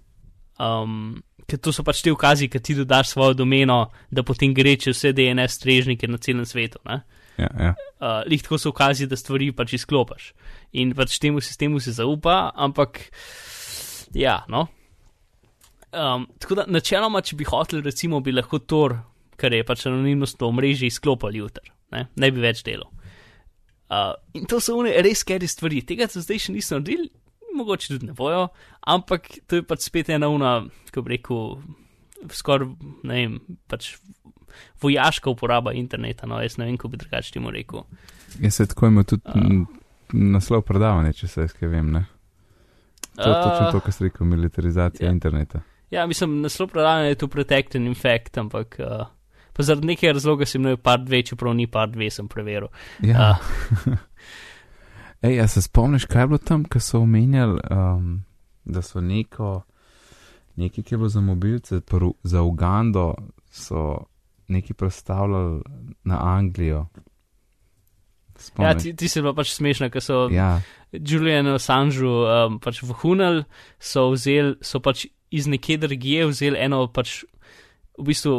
[0.59, 4.77] Um, ker to so pač ti ukazi, ki ti dodaš svojo domeno, da potem gre
[4.77, 6.81] čez vse DNS strežnike na celem svetu.
[6.85, 7.01] Ne?
[7.39, 7.75] Ja, ja.
[7.99, 10.33] Uh, Lih tako so ukazi, da stvari pač izklopiš.
[10.77, 13.01] In pač temu sistemu se zaupa, ampak
[14.15, 14.67] ja, no.
[15.89, 18.99] Um, tako da načeloma, če bi hotel, recimo, bi lahko Tor,
[19.41, 22.09] kar je pač anonimnostno omrežje, izklopili jutr, ne?
[22.13, 22.91] ne bi več delal.
[23.89, 27.09] Uh, in to so one res skeri stvari, tega so zdaj še niso naredili,
[27.59, 28.49] mogoče tudi ne bojo,
[28.87, 31.59] ampak to je pač spet ena una, kako bi rekel,
[32.35, 32.71] skoraj,
[33.09, 33.39] ne vem,
[33.71, 33.93] pač
[34.83, 37.85] vojaška uporaba interneta, no, jaz ne vem, kako bi drugače temu rekel.
[38.41, 39.67] Jaz se tako ima tudi m,
[40.13, 41.93] naslov predavanja, če se jaz kaj vem.
[41.95, 42.05] Ne?
[43.19, 45.13] To je točno to, kar si rekel, militarizacija ja.
[45.13, 45.61] interneta.
[45.91, 49.07] Ja, mislim, naslov predavanja je tu Protect and Infect, ampak uh,
[49.57, 52.69] pa zaradi nekega razloga sem imel par dve, čeprav ni par dve, sem preveril.
[53.03, 53.33] Ja.
[53.87, 53.97] Uh,
[55.23, 58.25] Ej, a se spomniš, kaj je bilo tam, ko so omenjali, um,
[58.65, 59.63] da so neko,
[60.57, 63.15] nekaj, ki je bilo za mobilce, pr, za Ugando,
[63.51, 64.05] so
[64.49, 65.63] neki predstavljali
[66.05, 66.87] na Anglijo.
[66.87, 67.03] ja,
[68.37, 68.83] Spomniš?
[68.83, 70.61] ti, ti si bila pač smešna, ker so ja,
[70.93, 73.43] Julian Assange um, pač vohunili,
[73.79, 77.25] so vzeli, so pač iz neke drugje vzeli eno pač
[77.99, 78.37] v bistvu.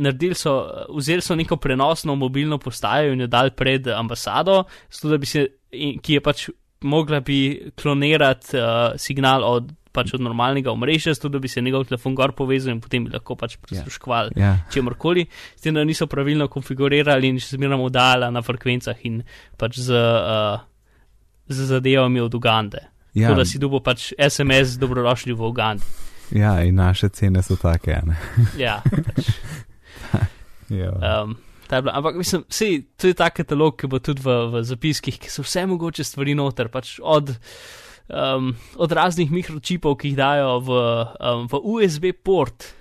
[0.00, 0.52] Naredili so,
[0.96, 5.42] vzeli so neko prenosno mobilno postajo in jo dali pred ambasado, zato da bi se,
[5.72, 6.48] in- ki je pač
[6.82, 7.38] mogla bi
[7.74, 8.62] klonirati uh,
[8.96, 12.80] signal od, pač od normalnega omrežja, zato da bi se njegov telefon gor povezal in
[12.80, 17.56] potem bi lahko pač prisluškovali ja, čemorkoli, s tem, da niso pravilno konfigurirali in še
[17.56, 19.20] zmeraj oddajala na frekvencah in
[19.56, 20.60] pač z, uh,
[21.48, 22.80] z zadevami od Ugande.
[23.12, 25.84] ja, Tako da si dobil pač SMS, dobrodošli v Ugandi.
[26.32, 28.00] ja, in naše cene so take.
[28.56, 29.26] Ja, pač,
[30.70, 31.34] Ja, um,
[31.70, 34.62] ta je bila, ampak mislim, sej, to je ta katalog, ki bo tudi v, v
[34.66, 37.30] zapiskih, ki so vse mogoče stvari noter, pač od,
[38.10, 40.82] um, od raznih mikročipov, ki jih dajo v,
[41.22, 42.72] um, v USB port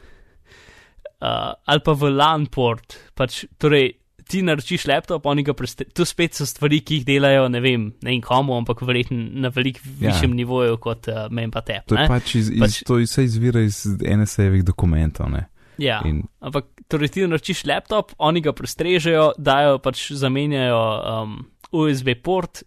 [1.21, 2.97] uh, ali pa v LAN port.
[3.13, 3.93] Pač, torej,
[4.29, 5.93] ti naročiš laptop, oni ga prestavijo.
[5.93, 9.49] To spet so stvari, ki jih delajo, ne vem, ne vem komu, ampak verjetno na
[9.49, 10.09] veliko Ja.
[10.11, 11.87] višjem nivoju kot uh, mem pa tep.
[11.89, 15.29] to je pač iz, iz, Pač- to vse izvira iz NSA-jevih dokumentov.
[15.33, 15.47] Ne?
[15.79, 16.01] Ja.
[16.05, 21.39] In, Ampak, torej, ti naročiš laptop, oni ga prestrežejo, dajo pač zamenjajo um,
[21.71, 22.63] USB port,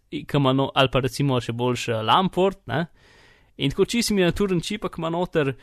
[0.56, 2.62] no, ali pa recimo še boljši LAN port.
[2.72, 2.86] Ne?
[3.60, 5.54] In tako čisto miniaturen čip, ki ima noter,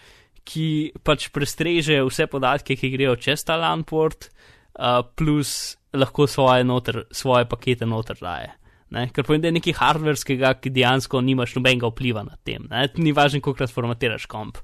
[0.46, 4.30] ki pač prestreže vse podatke, ki grejo čez ta LAN port,
[4.78, 8.54] uh, plus lahko svoje, noter, svoje pakete noter daje.
[8.94, 9.08] Ne?
[9.14, 12.66] Ker pomeni, da je nekaj hardverskega, ki dejansko nimaš nobenega vpliva na tem.
[12.70, 12.88] Ne?
[12.98, 14.62] Ni važno, koliko krat formatiraš komp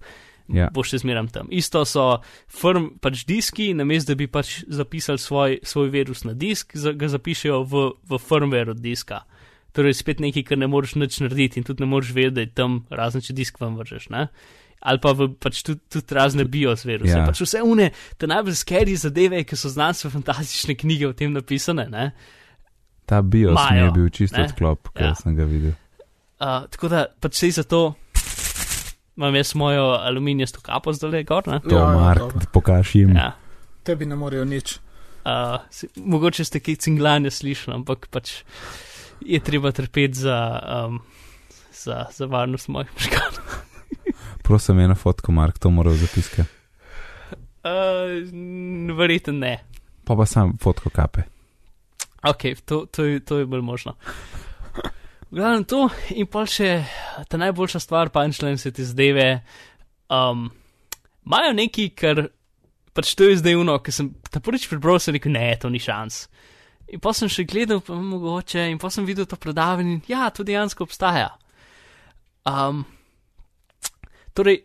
[0.48, 0.70] Ja.
[0.74, 1.48] boš še zmeraj tam.
[1.50, 6.76] Isto so firm, pač diski, namesto da bi pač zapisali svoj, svoj virus na disk,
[6.78, 9.24] za, ga zapišejo v, v firmware od diska.
[9.76, 12.54] Torej, spet nekaj, kar ne moreš nič narediti in tudi ne moreš vedeti, da je
[12.56, 14.08] tam razen če disk vam vržeš.
[14.14, 14.28] Ne?
[14.86, 17.12] Ali pa v, pač tudi, tudi razne bios viruse.
[17.12, 17.26] Ja.
[17.26, 17.28] Ja.
[17.28, 17.90] Pač vse une,
[18.22, 21.90] te najbolj skeri zadeve, ki so znanstveno fantastične knjige o tem napisane.
[21.90, 22.12] Ne?
[23.06, 25.16] ta BIOS mi je bil čisto odklop, ker Ja.
[25.16, 25.74] sem ga videl.
[26.40, 27.96] Uh, tako da pač sej zato
[29.18, 31.48] imam jaz mojo aluminijasto kapo zdaj gor.
[31.48, 31.60] Ne?
[31.60, 33.16] To, Ja, ja, Mark, pokaži jim.
[33.16, 33.32] Ja.
[33.84, 34.80] Tebi ne morejo nič.
[35.26, 38.44] Uh, si, mogoče ste kaj cinglanja slišali, ampak pač
[39.26, 40.38] je treba trpeti za,
[40.86, 41.00] um,
[41.74, 43.56] za, za varnost mojih možganov.
[44.46, 46.46] Prosim, eno fotko, Mark, to moral zapiske.
[47.66, 48.22] Uh,
[48.98, 49.58] Verjetno ne.
[50.06, 51.26] Pa pa sam fotko kape.
[52.22, 53.96] Ok, to, to, je, to je bolj možno.
[55.36, 56.70] Glavno to in pa še
[57.28, 59.42] ta najboljša stvar, punchline se ti zdeve.
[60.08, 60.48] Um,
[61.26, 62.28] Imajo neki, kar
[62.96, 65.82] pač to je zdaj uno, ker sem ta prvič prebral, sem rekel, ne, to ni
[65.84, 66.28] šans.
[66.94, 70.30] In pa sem še gledal, pa mogoče, in pa sem videl to predavanje in ja,
[70.32, 71.32] to dejansko obstaja.
[72.48, 72.86] Um,
[74.38, 74.62] torej,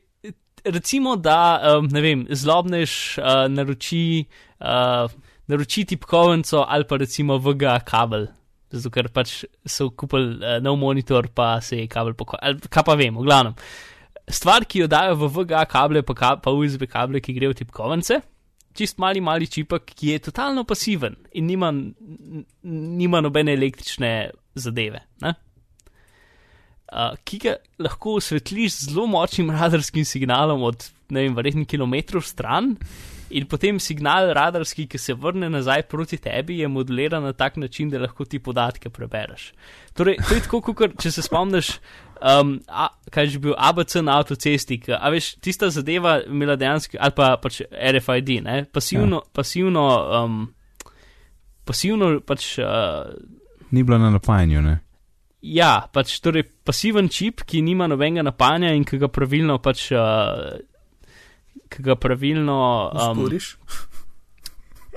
[0.68, 1.40] recimo, da,
[1.80, 4.28] um, ne vem, zlobnež uh, naroči,
[4.60, 5.08] uh,
[5.50, 8.28] naroči tipkovnico ali pa recimo VGA kabel,
[8.70, 12.96] zato ker pač so kupili uh, nov monitor, pa se je kabel pokvaril, kaj pa
[12.98, 13.56] vem, v glavnem.
[14.30, 17.60] Stvar, ki jo dajo v VGA kable, pa, ka, pa USB kable, ki grejo v
[17.62, 18.20] tipkovnice,
[18.78, 21.72] čist mali, mali čipek, ki je totalno pasiven in nima,
[22.62, 25.02] nima nobene električne zadeve.
[25.24, 25.34] Ne?
[26.90, 32.22] Uh, ki ga lahko osvetliš z zelo močnim radarskim signalom od, ne vem, verjetno kilometrov
[32.26, 32.76] stran,
[33.30, 37.90] in potem signal radarski, ki se vrne nazaj proti tebi, je moduliran na tak način,
[37.90, 39.52] da lahko ti podatke prebereš.
[39.94, 41.72] Torej, to je tako, kot če se spomniš,
[42.20, 46.56] um, a, kaj je že bil ABC na avtocesti, ki, a veš, tista zadeva imela
[46.56, 49.32] dejansko, ali pa pač RFID, ne, pasivno, ja.
[49.32, 49.86] pasivno,
[50.20, 50.40] um,
[51.64, 52.56] pasivno pač.
[52.58, 53.14] Uh,
[53.70, 54.78] Ni bilo na napajanju, ne?
[55.40, 59.88] Ja, pač torej pasiven čip, ki nima nobenega napanja in ki ga pravilno pač.
[59.94, 60.58] Uh,
[61.70, 62.58] Ki ga pravilno.
[62.90, 63.54] Um, Sporiš.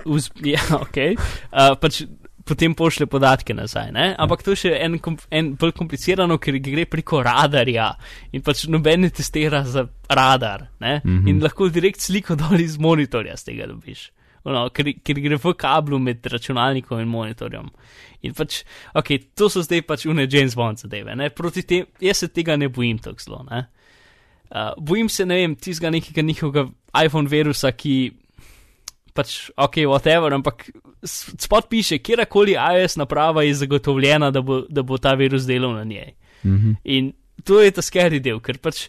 [0.05, 2.03] uz, ja, okay, uh, pač
[2.43, 3.91] potem pošlje podatke nazaj.
[3.95, 4.15] Ne?
[4.19, 4.97] Ampak to je še en,
[5.31, 7.93] en bolj komplicirano, ker gre preko radarja
[8.35, 10.67] in pač noben ne testira za radar.
[10.79, 11.01] Ne?
[11.03, 11.19] Mm.
[11.19, 11.29] -hmm.
[11.29, 14.11] In lahko direkt sliko dol iz monitorja z tega dobiš.
[14.43, 17.69] No, ker, ker gre v kablu med računalnikom in monitorjem.
[18.27, 21.15] In pač, ok, to so zdaj pač une James Bond zadeve.
[21.15, 21.29] Ne?
[21.29, 23.45] Proti tem, jaz se tega ne bojim tako zelo.
[23.51, 23.67] Ne?
[24.53, 26.67] Uh, bojim se, ne vem, tistega nekega njihovega
[27.01, 27.95] iPhone virusa, ki
[29.17, 30.67] pač, ok, whatever, ampak
[31.03, 35.83] spod piše, kjerkoli iOS naprava je zagotovljena, da bo, da bo ta virus delal na
[35.83, 36.13] njej.
[36.45, 36.75] Mhm.
[36.83, 37.13] In
[37.43, 38.87] to je ta scary del, ker pač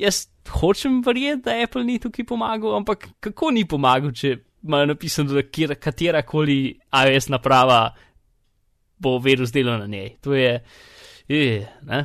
[0.00, 0.26] jaz
[0.60, 5.44] hočem verjeti, da Apple ni tukaj pomagal, ampak kako ni pomagal, če imajo napisano, da
[5.44, 7.80] kjer, katera koli iOS naprava
[9.00, 10.16] bo virus delal na njej.
[10.20, 10.58] To je,
[11.28, 12.04] je ne.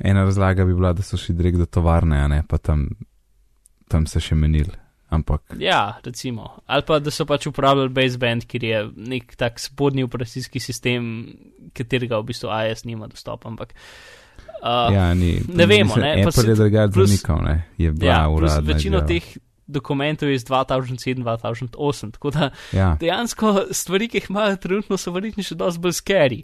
[0.00, 2.88] Ena razlaga bi bila, da so šli direkt do tovarne, a ne pa tam,
[3.88, 4.74] tam se še menili.
[5.08, 6.58] Ampak Ja, recimo.
[6.66, 11.26] Ali pa da so pač uporabljali baseband, ker je nek tak spodnji operacijski sistem,
[11.72, 13.48] katerega v bistvu iOS nima dostopa.
[13.48, 13.74] Ampak,
[14.62, 15.36] uh, ja, ni.
[15.48, 17.54] ne vemo, mislim, ne, pa Apple se- je drugače plus- zanikal, ne.
[17.78, 18.72] Je bila ja, uradna.
[18.74, 19.06] večino izjava.
[19.06, 25.10] teh dokumentov je iz 2007-2008, tako da Ja, dejansko stvari, ki jih imajo trenutno, so
[25.10, 26.42] verjetno še dosti bolj scary.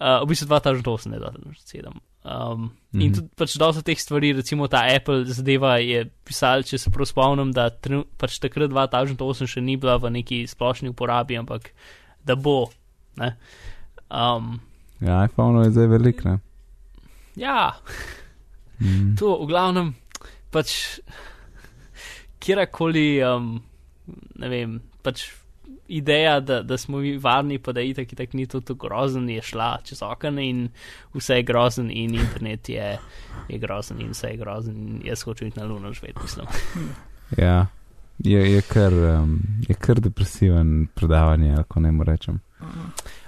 [0.00, 2.00] Uh, v bistvu 2008, ne 2007.
[2.22, 3.14] Um, In Mhm.
[3.14, 7.52] tudi pač dosta teh stvari, recimo ta Apple zadeva je pisal, če se prav spomnim,
[7.52, 11.70] da trenu, pač takrat 2008 še ni bila v neki splošni uporabi, ampak
[12.22, 12.68] da bo.
[13.16, 13.36] Ne?
[14.10, 14.58] Um,
[15.00, 16.40] ja iPhone je zdaj velik, ne.
[17.36, 17.72] ja,
[18.80, 19.16] Mm.
[19.16, 19.94] to v glavnem
[20.50, 21.00] pač
[22.40, 23.62] kjerkoli, um,
[24.36, 25.26] ne vem, pač
[25.90, 29.78] ideja, da, da smo mi varni, pa da itak, itak ni to grozen, je šla
[29.84, 30.68] čez okno in
[31.14, 32.98] vse je grozen in internet je,
[33.48, 36.46] je grozen in vse je grozen in jaz hočem iti na luno živeti, mislim.
[37.38, 37.66] Ja,
[38.18, 42.40] je, je, kar, um, je kar depresiven predavanje, ako ne mu rečem.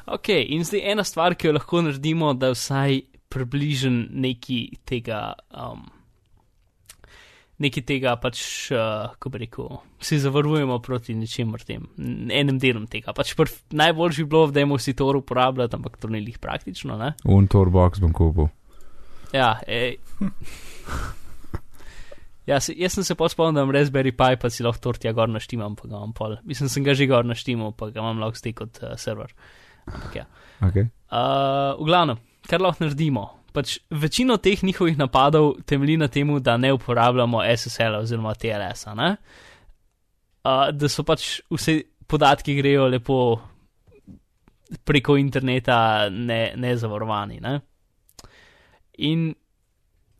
[0.06, 5.32] Ok, in zdaj ena stvar, ki jo lahko naredimo, da vsaj približen neki tega.
[5.50, 5.86] Um,
[7.62, 8.42] Nekaj tega pač,
[8.74, 9.68] uh, ko bi rekel,
[10.02, 11.84] si zavarujemo proti ničemer tem,
[12.32, 13.14] enem delom tega.
[13.14, 16.98] Pač prv, najboljši bi bilo, da imamo si to uporabljati, ampak to ni lih praktično,
[16.98, 17.12] ne?
[17.30, 18.50] Un Torbox bom kupil.
[19.32, 20.00] Ja, ej.
[22.46, 25.12] Ja, se, jaz sem se pa spomnil, da imam Raspberry Pi, pa si lahko tortja
[25.14, 26.34] gor naštimam, pa ga imam pol.
[26.48, 29.30] Mislim, sem ga že gor naštimal, pa ga imam lahko stik kot uh, server.
[29.86, 30.26] Ampak ja.
[30.62, 30.88] Okay.
[31.06, 32.18] Uh, v glavnem,
[32.50, 33.28] kar lahko naredimo.
[33.52, 38.86] Pač večino teh njihovih napadov temelji na tem, da ne uporabljamo SSL oziroma TLS.
[38.86, 43.18] Uh, da so pač vse podatki grejo lepo
[44.84, 47.40] preko interneta, ne, ne zavarovani.
[47.40, 47.60] Ne?
[48.98, 49.34] In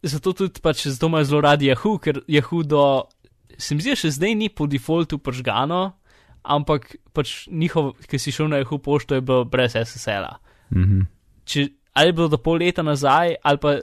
[0.02, 2.84] zato tudi pač zato imajo zelo radi Yahoo, ker Yahoo do,
[3.56, 5.82] se mi zdi, še zdaj ni po defaultu pržgano,
[6.42, 10.38] ampak pač njihov, ki si šel na Yahoo pošto, je bilo brez SSL-a
[10.72, 11.00] Mhm.
[11.44, 13.76] če, ali je bilo do pol leta nazaj, ali pa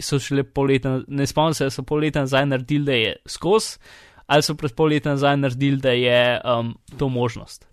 [0.00, 3.16] so šele pol leta, ne spomnim se, da so pol leta nazaj naredili, da je
[3.28, 3.74] skos,
[4.26, 7.66] ali so pred pol leta nazaj naredili, da je um, to možnost.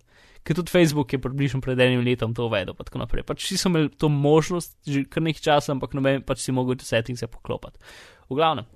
[0.44, 3.24] Ker tudi Facebook je približno pred enim letom to uvedel, pa tako naprej.
[3.28, 6.78] Pač vsi so imeli to možnost že kar nekaj časa, ampak noben pač si mogel
[6.80, 7.76] te settingse poklopiti.
[8.28, 8.68] V glavnem,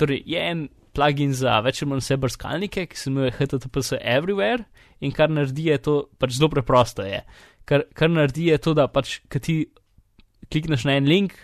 [0.00, 4.64] torej je en plugin za več ali manj vse brskalnike, ki se imenuje HTTPS Everywhere
[5.04, 7.20] in kar naredi je to, pač zelo preprosto je.
[7.68, 9.60] Kar, kar naredi je to, da pač, kad ti
[10.52, 11.34] klikneš na en link,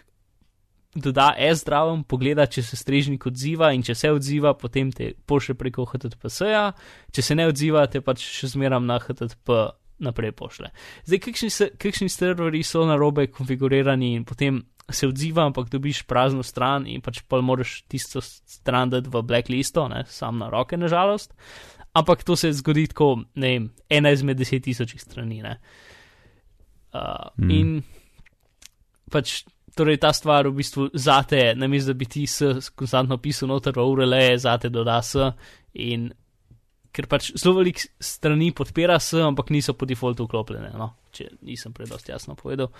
[0.94, 5.86] doda e-zdravem, pogleda, če se strežnik odziva in če se odziva, potem te pošlje preko
[5.90, 6.68] HTTPS-ja,
[7.14, 9.58] če se ne odziva, te pač še zmeram na HTTP
[10.04, 10.70] naprej pošle.
[11.06, 16.02] Zdaj, kakšni, se, kakšni serverji so na robe konfigurirani in potem se odziva, ampak dobiš
[16.06, 20.76] prazno stran in pač pa moraš tisto stran dati v blacklisto, ne, sam na roke,
[20.76, 21.34] nažalost.
[21.94, 25.42] Ampak to se zgodi tako, ne vem, ena izmed deset tisočih strani.
[25.46, 25.58] Ne.
[26.94, 27.50] Uh, mm.
[27.50, 27.70] In
[29.14, 29.44] pač,
[29.78, 33.86] torej ta stvar v bistvu zate, namesto da bi ti s konstantno pisal noter v
[33.86, 35.30] URL, zate doda s
[35.78, 36.10] in
[36.94, 41.74] ker pač zelo velik strani podpira s, ampak niso po defaultu vklopljene, no, če nisem
[41.74, 42.70] predosti jasno povedal.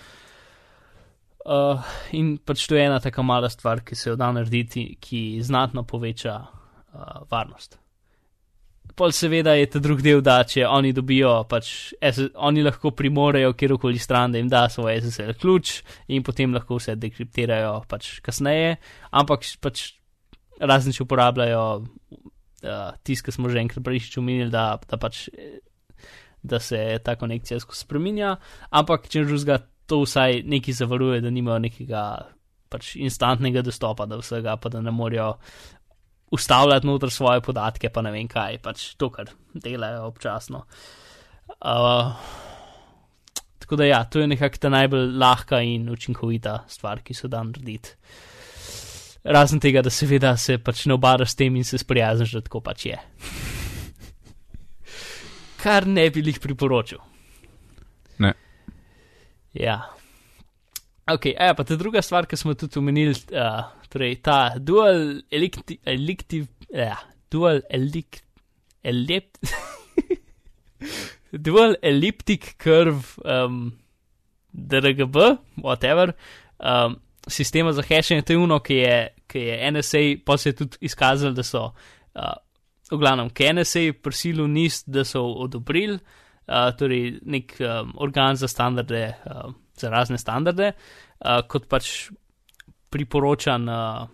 [1.45, 1.83] Uh,
[2.17, 5.83] in pač to je ena taka mala stvar, ki se jo da narediti, ki znatno
[5.85, 7.77] poveča uh, varnost.
[8.95, 11.93] Pol seveda je ta drug del, da če oni dobijo, pač
[12.35, 16.95] oni lahko primorejo kjerkoli stran, da jim da svoj SSL ključ in potem lahko vse
[16.95, 18.77] dekriptirajo pač kasneje,
[19.11, 19.89] ampak pač
[20.59, 25.59] razen če uporabljajo uh, tisto, ki smo že enkrat prejšič omenili, da, da pač eh,
[26.45, 28.35] da se ta konekcija skozi spreminja,
[28.69, 32.03] ampak če drugega to vsaj neki zavaruje, da nimajo nekega
[32.69, 35.35] pač instantnega dostopa do vsega, pa da ne morejo
[36.31, 40.65] ustavljati noter svoje podatke, pa ne vem kaj, pač to, kar delajo občasno.
[41.61, 42.13] Uh,
[43.59, 47.43] tako da ja, to je nekako ta najbolj lahka in učinkovita stvar, ki se da
[47.43, 47.95] narediti.
[49.25, 52.61] Razen tega, da seveda se pač ne obaraš s tem in se sprijazniš, da tako
[52.61, 52.99] pač je.
[55.63, 57.01] Kar ne bi jih priporočil.
[58.21, 58.33] Ne.
[59.53, 59.79] Ja.
[61.05, 65.19] Ok, a ja, pa ta druga stvar, ki smo tudi omenili, uh, torej ta dual
[65.29, 66.95] elikti, eliktiv, ja,
[67.29, 68.23] dual elik,
[68.81, 69.37] elip,
[71.47, 73.67] dual elliptic curve, um,
[74.49, 75.19] DRGB,
[75.61, 76.15] whatever,
[76.57, 76.95] um,
[77.29, 78.95] sistema za hashing, to je uno, ki je,
[79.29, 81.67] ki je NSA, pa se je tudi izkazalo, da so,
[82.15, 82.31] uh,
[82.89, 85.99] v glavnem, ki je NSA prisilil NIST, da so odobrili,
[86.49, 92.09] uh, torej nek um, organ za standarde, uh, za razne standarde, uh, kot pač
[92.89, 94.07] priporočan uh,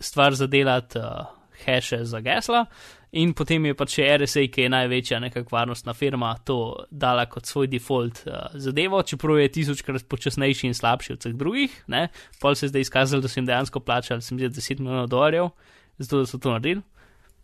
[0.00, 1.26] stvar za delati uh,
[1.64, 2.64] hashe za gesla.
[3.12, 7.48] In potem je pač še RSA, ki je največja nekakšna varnostna firma, to dala kot
[7.48, 11.74] svoj default uh, zadevo, čeprav je tisočkrat počasnejši in slabši od vseh drugih.
[11.90, 12.06] Ne?
[12.42, 15.50] Pol se je zdaj izkazalo, da so jim dejansko plačali, sem videl, 10 milijonov dolarjev,
[15.98, 16.82] zato da so to naredili.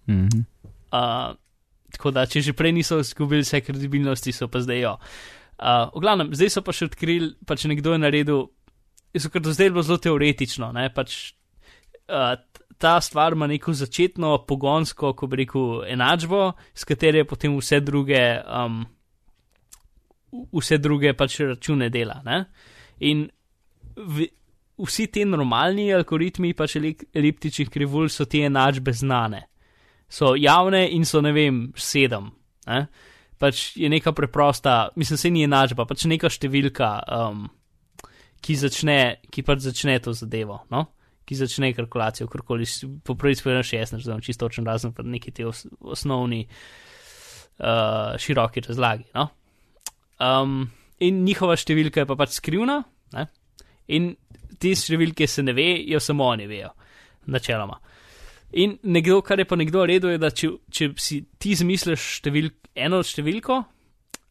[0.06, 0.44] Mm -hmm.
[0.94, 1.34] Uh,
[1.90, 4.92] tako da, če že prej niso izgubili vse kredibilnosti, so pa zdaj jo.
[4.92, 8.42] Uh, v glavnem, zdaj so pa še odkrili, pa če nekdo je naredil,
[9.16, 10.90] so kar do zdaj bilo zelo teoretično, ne?
[10.92, 11.16] pač
[12.12, 12.36] uh,
[12.78, 18.20] ta stvar ima neko začetno pogonsko, ko bi rekel, enačbo, s katero potem vse druge,
[18.44, 18.82] um,
[20.52, 22.20] vse druge pač račune dela.
[22.26, 22.42] Ne?
[23.08, 23.24] In
[23.96, 24.28] v,
[24.84, 29.46] vsi ti normalni algoritmi, pač eliptičnih krivulj, so te enačbe znane.
[30.08, 32.28] So javne in so, ne vem, sedem.
[32.68, 32.86] Ne?
[33.38, 37.46] Pač je neka preprosta, mislim, se ni enačba, pač neka številka, um,
[38.40, 40.62] ki, začne, ki pač začne to zadevo.
[40.72, 40.86] No?
[41.26, 42.66] ki začne kalkulacijo, karkoli,
[43.04, 48.62] popravi svoje šest, ne znam čisto točen razen, pa neki ti os, osnovni uh, široki
[48.68, 49.08] razlagi.
[49.14, 49.28] No?
[50.22, 50.60] Um,
[51.02, 52.78] in njihova številka je pa pač skrivna,
[53.16, 53.26] ne?
[53.90, 54.12] in
[54.62, 56.70] te številke se ne ve, jo samo oni vejo,
[57.26, 57.80] načeloma.
[58.52, 62.52] In nekdo, kar je pa nekdo redo, je, da če, če si ti zmisliš števil,
[62.78, 63.58] eno številko,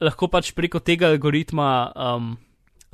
[0.06, 2.34] lahko pač preko tega algoritma um,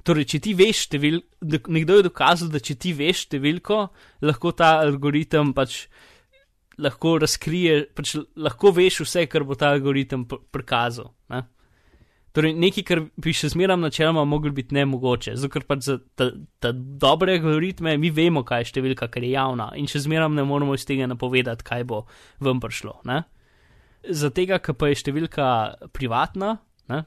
[0.01, 3.77] Torej, če ti veš številko, nekdo je dokazal, da če ti veš številko,
[4.25, 5.83] lahko ta algoritem pač
[6.81, 11.11] lahko razkrije, pač lahko veš vse, kar bo ta algoritem pr prikazal.
[11.29, 11.43] Ne?
[12.31, 16.29] Torej, nekaj, kar bi še zmeraj načeloma moglo biti nemogoče, zato ker pač za ta,
[16.63, 20.45] ta dobre algoritme mi vemo, kaj je številka, ker je javna in še zmeraj ne
[20.47, 22.05] moramo iz tega napovedati, kaj bo
[22.39, 23.01] ven prišlo.
[23.11, 23.25] Ne?
[24.07, 25.45] Za tega, ker pa je številka
[25.91, 26.55] privatna,
[26.87, 27.03] ne?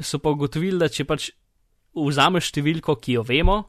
[0.00, 1.28] so pa ugotovili, da če pač
[1.92, 3.60] vzameš številko, ki jo vemo,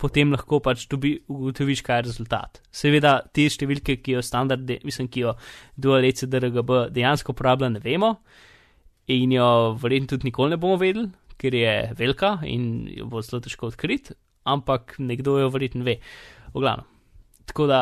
[0.00, 2.62] potem lahko pač dobi, ugotoviš, kaj je rezultat.
[2.72, 5.36] Seveda, te številke, ki jo standard, mislim, ki jo
[5.76, 8.16] dualece DRGB dejansko uporablja, ne vemo
[9.10, 9.48] in jo
[9.80, 11.08] verjetno tudi nikoli ne bomo vedeli,
[11.40, 15.98] ker je velika in jo bo zelo težko odkriti, ampak nekdo jo verjetno ve.
[16.54, 16.86] V glavnem.
[17.46, 17.80] Tako da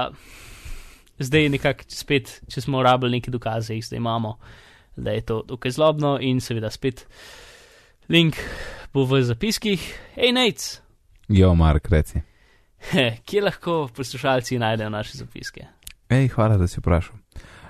[1.18, 4.38] zdaj je nekako spet, če smo rabili neke dokaze, jih zdaj imamo,
[4.96, 7.06] da je to dokaj zlobno in seveda spet
[8.08, 8.40] link
[8.92, 9.82] bo v zapiskih.
[10.16, 10.68] Hej, Nec!
[11.28, 12.22] Jo, Mark, reci.
[13.28, 15.66] Kje lahko poslušalci najdejo naše zapiske?
[16.08, 17.17] Hej, hvala, da si vprašal.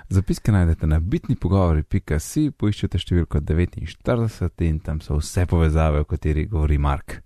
[0.09, 6.47] Zapiske najdete na bitni pogovori.si, poiščete številko 49 in tam so vse povezave, o kateri
[6.49, 7.19] govori Mark.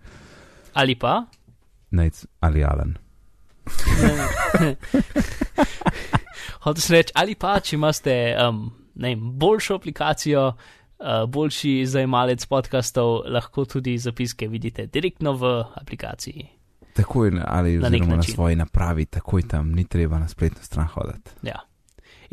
[0.76, 1.22] Ali pa?
[1.96, 2.98] Nec ali Alan.
[6.66, 8.66] Hoče se reči, ali pa, če imate um,
[9.00, 16.50] ne, boljšo aplikacijo, uh, boljši zajemalec podkastov, lahko tudi zapiske vidite direktno v aplikaciji.
[17.00, 21.32] Takoj ali na, na svoji napravi, takoj tam, ni treba na spletno stran hoditi.
[21.48, 21.64] Ja.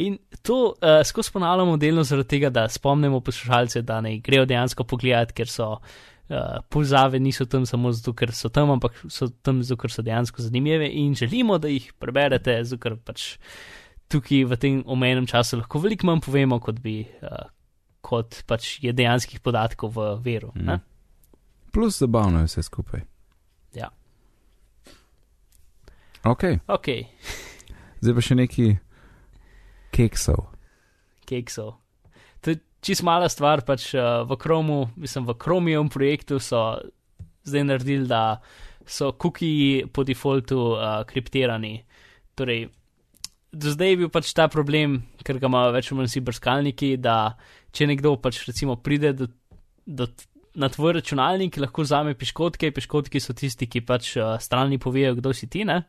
[0.01, 4.85] In to uh, skozi ponavljamo delno zaradi tega, da spomnimo poslušalce, da ne grejo dejansko
[4.89, 6.39] pogledati, ker so uh,
[6.69, 10.43] povzave niso tam samo zato, ker so tam, ampak so tam zato, ker so dejansko
[10.47, 13.35] zanimive in želimo, da jih preberete, zato ker pač
[14.11, 17.45] tukaj v tem omenjenem času lahko veliko manj povemo, kot bi uh,
[18.01, 20.53] kot pač je dejanskih podatkov v veru.
[20.57, 20.81] Mm.
[21.71, 23.05] Plus zabavno je vse skupaj.
[23.77, 23.91] Ja.
[26.25, 26.45] Ok.
[26.67, 27.05] okay.
[28.01, 28.67] Zdaj pa še neki
[29.95, 30.49] keksov.
[31.29, 31.77] Keksov.
[32.41, 36.81] To je čist mala stvar, pač uh, v Chromu, mislim, v Chromium projektu so
[37.45, 38.41] zdaj naredili, da
[38.87, 41.85] so cookie po defaultu uh, kriptirani.
[42.35, 42.69] Torej,
[43.53, 46.91] do zdaj je bil pač ta problem, ker ga imajo več ali manj vsi brskalniki,
[47.03, 47.37] da
[47.75, 49.29] če nekdo pač recimo pride do,
[49.87, 50.09] do,
[50.55, 55.35] na tvoj računalnik, lahko vzame piškotke, piškotki so tisti, ki pač uh, strani povejo, kdo
[55.37, 55.83] si ti, ne?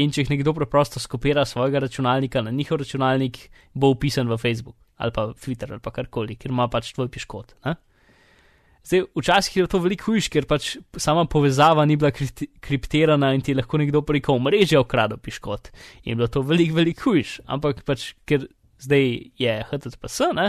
[0.00, 4.76] In če jih nekdo preprosto skopira svojega računalnika na njihov računalnik, bo upisan v Facebook
[5.02, 7.56] ali pa Twitter ali pa karkoli, ker ima pač tvoj piškot.
[7.66, 7.74] Ne?
[8.86, 13.54] Zdaj, včasih je to veliko hujš, ker pač sama povezava ni bila kriptirana in ti
[13.54, 15.70] lahko nekdo preko mreže ukradel piškot.
[16.04, 17.40] In bilo to veliko, veliko hujš.
[17.46, 18.48] Ampak pač, ker
[18.82, 19.06] zdaj
[19.38, 20.48] je HTTPS, ne,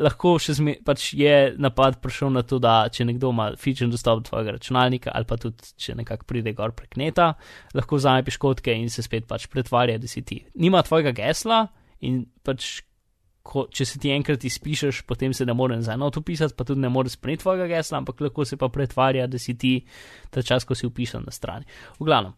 [0.00, 4.22] lahko še zmeraj pač je napad prišel na to, da če nekdo ima fičen dostop
[4.22, 7.34] do tvojega računalnika ali pa tudi če nekako pride gor prek neta,
[7.76, 10.40] lahko vzame piškotke in se spet pač pretvarja, da si ti.
[10.54, 11.66] Nima tvojega gesla
[12.08, 12.80] in pač
[13.42, 16.82] ko, če se ti enkrat izpišeš, potem se ne more nazaj not upisati, pa tudi
[16.82, 19.74] ne moreš spremeniti tvojega gesla, ampak lahko se pa pretvarja, da si ti
[20.30, 21.66] ta čas, ko si upisan na strani.
[21.98, 22.36] V glavnem,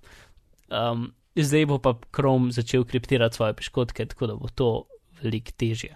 [0.72, 4.70] um, zdaj bo pa Chrome začel kriptirati svoje piškotke, tako da bo to
[5.20, 5.92] veliko težje.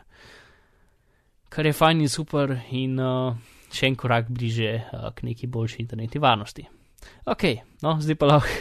[1.48, 3.36] Kar je fajn in super, in uh,
[3.72, 6.66] še en korak bliže uh, k neki boljši internetni varnosti.
[7.30, 7.44] Ok,
[7.82, 8.52] no, zdaj pa lahko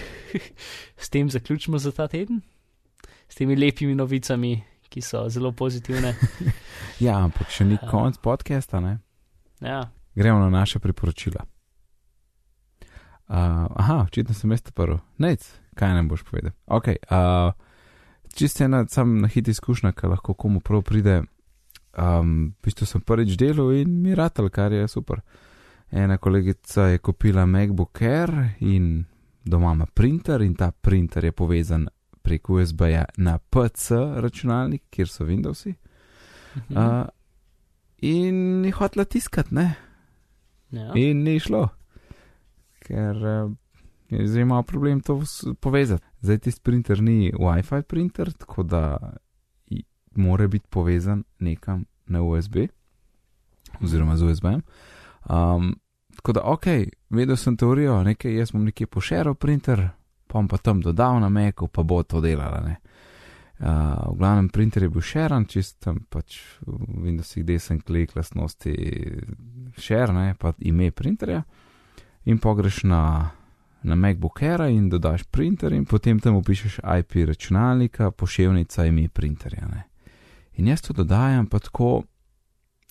[1.04, 2.42] s tem zaključimo za ta teden,
[3.28, 4.56] s temi lepimi novicami,
[4.88, 6.16] ki so zelo pozitivne.
[6.98, 8.96] Ja, ampak še ni konc podcasta, ne?
[9.62, 9.84] Ja,
[10.18, 11.46] Gremo na naše priporočila.
[13.28, 13.36] Uh,
[13.76, 14.98] aha, očitno sem jaz prvi.
[15.18, 16.52] Nec, kaj nam boš povedal?
[16.66, 17.54] Ok, uh,
[18.34, 21.22] čisto ena sam na hit izkušnja, ki lahko komu prav pride.
[21.98, 25.24] Um, v bistvu sem prvič delal in mi ratal, kar je super.
[25.92, 28.30] Ena kolegica je kupila MacBook Air
[28.60, 29.06] in
[29.44, 31.88] doma ima printer in ta printer je povezan
[32.22, 33.92] prek USB-ja na PC
[34.22, 35.74] računalnik, kjer so Windowsi.
[36.70, 36.78] mhm.
[36.78, 37.08] Uh,
[37.98, 39.76] in je hotela tiskati, ne?
[40.70, 40.92] ja.
[40.96, 41.68] In ni šlo,
[42.80, 43.52] ker uh,
[44.10, 45.22] je zdaj imel problem to
[45.60, 46.06] povezati.
[46.22, 49.00] Zdaj ti printer ni WiFi printer, tako da
[50.18, 52.68] mora biti povezan nekam na USB,
[53.82, 54.62] oziroma z USB-jem.
[55.30, 55.76] Um,
[56.16, 56.66] tako da, ok,
[57.10, 59.90] vedel sem teorijo, nekaj jaz bom nekje pošeral printer,
[60.28, 62.62] pa bom pa tam dodal na Meku, pa bo to delala.
[62.66, 62.78] Ne?
[63.60, 68.74] Uh, v glavnem printer je bil šeran, čist tam pač v Windowsih desen klik, lastnosti
[69.78, 71.42] share, ne, pa ime printerja.
[72.26, 73.32] In pogreš na,
[73.82, 79.68] na MacBook Air in dodaš printer, in potem tam upišeš IP računalnika, pošiljnica ime printerja.
[79.74, 79.88] Ne.
[80.58, 82.04] In jaz to dodajam, pa tako,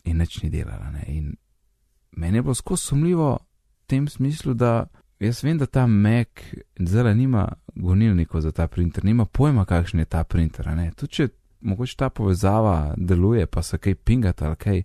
[0.05, 0.91] in nič ni delala.
[0.95, 1.05] Ne.
[1.07, 1.35] In
[2.17, 4.87] meni je bilo skozi sumljivo v tem smislu, da
[5.19, 6.45] jaz vem, da ta Mac
[6.79, 10.71] zelo nima gonilnikov za ta printer, nima pojma, kakšen je ta printer.
[10.97, 11.29] Tudi če
[11.61, 14.83] mogoče ta povezava deluje, pa se kaj pingata ali kaj,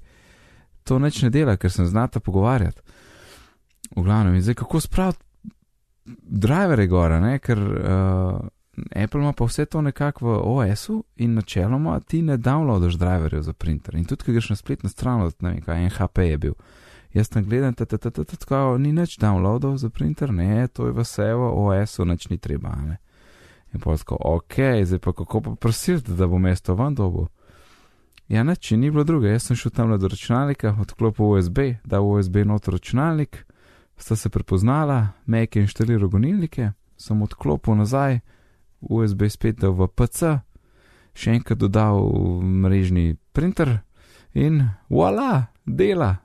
[0.83, 2.81] to nič ne dela, ker sem znata pogovarjati.
[3.95, 5.19] V glavnem, in zdaj kako spraviti
[6.21, 7.39] drivere gora, ne?
[7.39, 8.39] ker uh,
[8.95, 13.53] Apple ima pa vse to nekako v OS-u in načeloma ti ne downloadaš driverjev za
[13.53, 13.95] printer.
[13.95, 16.53] In tudi, ko greš na spletno stran, ne vem, kaj NHP je bil.
[17.13, 21.03] Jaz tam gledam, da tako ni nič downloadov za printer, ne, to je v
[21.53, 22.75] OS-u, nič ni treba.
[22.75, 22.97] Ne?
[23.73, 27.27] In pa tako, ok, zdaj pa kako pa prositi, da bo mesto van dobo.
[28.27, 32.45] Ja, nič, ni bilo druge, jaz sem šel tam do računalnika, odklopil USB, dal USB
[32.47, 33.45] noter računalnik,
[33.97, 38.21] sta se prepoznala, Mac je inštaliral gonilnike, sem odklopil nazaj,
[38.81, 40.39] USB spet dal v PC,
[41.13, 42.01] še enkrat dodal
[42.41, 43.81] mrežni printer
[44.33, 46.17] in voilà, dela.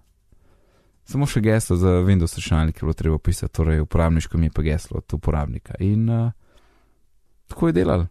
[1.07, 4.63] Samo še geslo za Windows računalnik je bilo treba pisati, torej uporabniško mi je pa
[4.63, 5.79] geslo od uporabnika.
[5.79, 6.33] In uh,
[7.47, 8.07] tako je delal.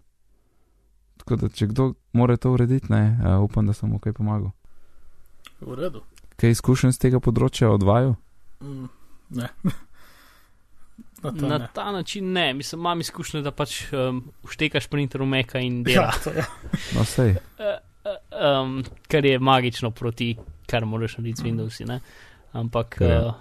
[1.20, 4.54] Tako da, če kdo more to urediti, ne, uh, upam, da sem mu kaj pomagal.
[5.60, 6.04] V redu.
[6.40, 8.16] Kaj izkušenj z tega področja odvaju?
[8.64, 8.88] Mm,
[9.42, 9.52] ne.
[11.26, 11.68] Na to Na ne.
[11.74, 15.84] ta način ne, mislim, imam izkušnjo, da pač um, uštekaš printer v meka in Ja,
[15.86, 16.12] dela.
[16.20, 16.46] to je.
[16.94, 17.36] No, sej.
[18.32, 21.86] um, kar je magično proti, kar moraš narediti z Windowsi.
[21.86, 22.00] Ne?
[22.54, 23.20] Ampak Ja.
[23.22, 23.34] uh,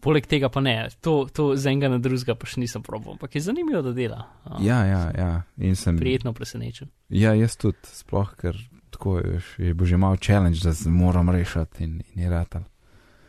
[0.00, 3.34] poleg tega pa ne, to, to z enega na drugega pa še nisem probil, ampak
[3.34, 4.24] je zanimivo, da dela.
[4.44, 5.30] Uh, Ja, ja, ja.
[5.58, 5.94] In sem.
[5.96, 6.88] Prijetno presenečen.
[7.08, 8.58] Ja, jaz tudi, sploh, ker
[8.90, 12.62] tako je, je bo že malo challenge, da se moram rešiti in, in je ratal.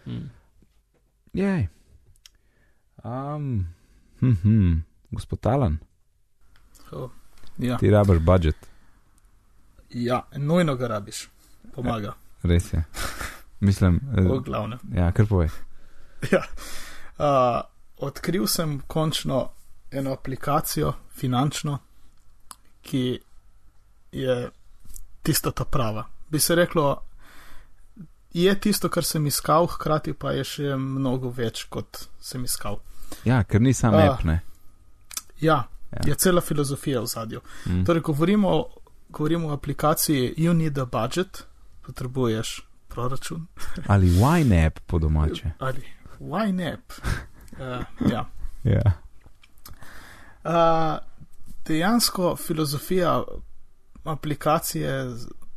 [0.05, 0.25] Mm.
[1.33, 1.67] Jej.
[3.03, 3.65] Um,
[4.19, 4.81] hm, hm.
[5.11, 5.77] Gospod Talan,
[6.91, 7.09] Oh,
[7.57, 7.77] ja.
[7.77, 8.55] ti rabiš budžet,
[9.89, 11.29] ja, nujno ga rabiš.
[11.73, 12.13] Pomaga.
[12.43, 12.83] res je.
[13.59, 14.79] Mislim, V eh, glavnem.
[14.95, 15.49] ja, kar povej.
[16.31, 16.39] Ja.
[17.17, 17.61] Uh,
[17.97, 19.49] odkril sem končno
[19.91, 21.77] eno aplikacijo, finančno,
[22.81, 23.19] ki
[24.11, 24.49] je
[25.21, 26.05] tista ta prava.
[26.29, 27.03] Bi se reklo,
[28.33, 32.79] je tisto, kar sem iskal, hkrati pa je še mnogo več, kot sem iskal.
[33.25, 34.03] Ja, ker ni sam Ah.
[34.05, 34.39] app, ne.
[35.39, 35.99] Ja, Ja.
[36.05, 37.41] je cela filozofija v zadju.
[37.65, 37.85] Mm.
[37.85, 38.65] Torej, govorimo,
[39.09, 41.43] govorimo o aplikaciji You Need a Budget,
[41.81, 43.47] potrebuješ proračun.
[43.87, 45.51] Ali wine app po domače.
[45.59, 45.83] Ali
[46.19, 46.79] YNAB.
[47.51, 47.59] Uh,
[48.11, 48.25] ja.
[48.63, 48.81] Ja.
[50.43, 50.97] Uh,
[51.65, 53.23] dejansko filozofija
[54.03, 55.09] aplikacije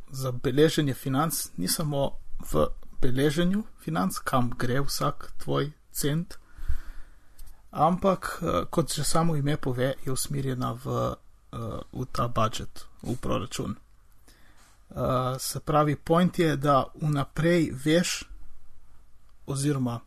[0.09, 2.11] za beleženje financ ni samo
[2.53, 2.65] v
[3.01, 6.33] beleženju financ, kam gre vsak tvoj cent,
[7.71, 13.15] ampak, uh, kot že samo ime pove, je usmerjena v, uh, v ta budžet, v
[13.15, 13.75] proračun.
[14.89, 18.23] Uh, se pravi, point je, da vnaprej veš,
[19.47, 19.99] oziroma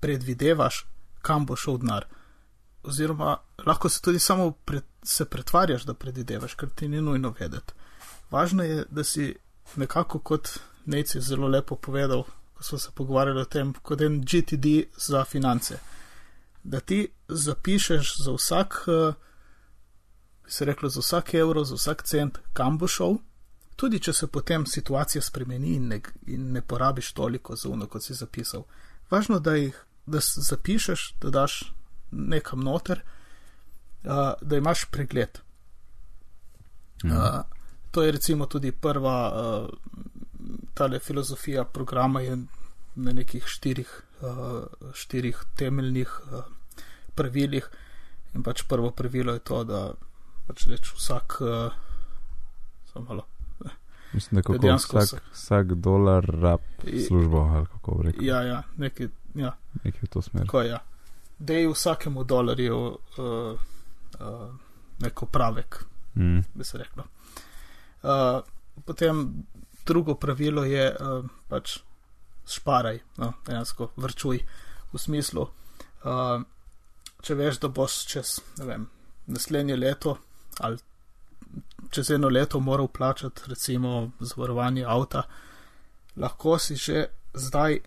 [0.00, 0.84] predvidevaš,
[1.22, 2.06] kam bo šel denar.
[2.84, 7.72] Oziroma, lahko se tudi samo pred, se pretvarjaš, da predvidevaš, ker ti ni nujno vedeti.
[8.30, 9.34] Važno je, da si
[9.76, 10.48] nekako kot
[10.86, 12.24] Nec je zelo lepo povedal,
[12.54, 15.78] ko smo se pogovarjali o tem, kot en GTD za finance.
[16.64, 19.12] Da ti zapišeš za vsak, eh,
[20.44, 23.18] bi se reklo, za vsak evro, za vsak cent, kam bo šel,
[23.76, 28.04] tudi če se potem situacija spremeni in ne, in ne porabiš toliko za uno, kot
[28.04, 28.64] si zapisal.
[29.10, 31.72] Važno, da jih da zapišeš, da daš
[32.10, 33.00] nekam noter,
[34.04, 35.38] uh, da imaš pregled.
[37.04, 37.16] Mhm.
[37.16, 37.40] Uh,
[37.90, 39.68] to je recimo tudi prva,
[40.74, 42.36] tale filozofija programa je
[42.94, 44.02] na nekih štirih,
[44.94, 46.44] štirih temeljnih uh,
[47.14, 47.68] pravilih.
[48.34, 49.92] In pač prvo pravilo je to, da
[50.46, 51.72] pač reč vsak, uh,
[52.86, 53.24] samo malo.
[54.12, 56.60] Mislim, da kako dejansko vsak, vsak- vsak dolar rab
[57.00, 58.24] službo, ali kako bi rekel.
[58.24, 60.44] Ja, ja, nekaj, ja, Nekaj v to smer.
[60.44, 60.68] tako je.
[60.68, 60.78] Ja.
[61.40, 64.48] Dej vsakemu dolarju uh, uh,
[64.98, 66.44] neko pravek, Mm.
[66.54, 67.02] bi se reklo.
[68.02, 68.38] Uh,
[68.84, 69.42] potem
[69.84, 71.78] drugo pravilo je uh, pač
[72.46, 74.40] šparaj, no, dejansko vrčuj
[74.92, 75.46] v smislu,
[76.04, 76.42] uh,
[77.24, 78.88] če veš, da boš čez vem,
[79.26, 80.18] naslednje leto
[80.60, 80.78] ali
[81.90, 85.22] čez eno leto moral plačati recimo zavarovanje avta,
[86.16, 87.78] lahko si že zdaj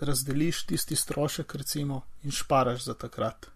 [0.00, 3.46] razdeliš tisti strošek recimo in šparaš za takrat.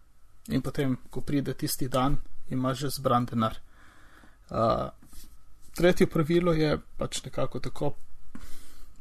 [0.49, 2.17] In potem, ko pride tisti dan,
[2.51, 3.59] imaš že zbran denar.
[4.51, 4.89] Uh,
[5.75, 7.95] tretje pravilo je pač nekako tako,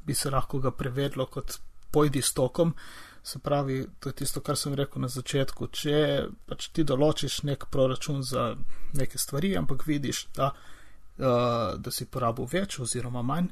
[0.08, 1.60] bi se lahko ga prevedlo kot
[1.92, 2.74] pojdi s tokom.
[3.24, 5.68] Se pravi, to je tisto, kar sem rekel na začetku.
[5.68, 5.98] Če
[6.48, 8.54] pač ti določiš nek proračun za
[8.96, 13.50] neke stvari, ampak vidiš, da, uh, da si porabil več oziroma manj,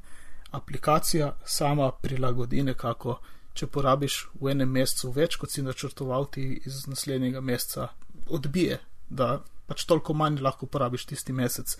[0.55, 3.19] aplikacija sama prilagodi nekako.
[3.55, 7.89] Če porabiš v enem mesecu več, kot si načrtoval, ti iz naslednjega meseca
[8.35, 9.37] odbije, da
[9.67, 11.77] pač toliko manj lahko porabiš tisti mesec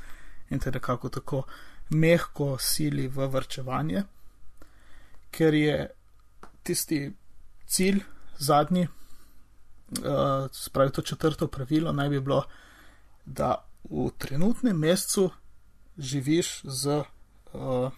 [0.49, 1.41] in te nekako tako
[1.89, 4.03] mehko sili v vrčevanje,
[5.32, 5.89] ker je
[6.63, 7.13] tisti
[7.65, 7.99] cilj,
[8.38, 12.43] zadnji, uh, spravi to četrto pravilo, naj bi bilo,
[13.26, 15.30] da v trenutnem mesecu
[15.97, 17.03] živiš z
[17.53, 17.91] uh,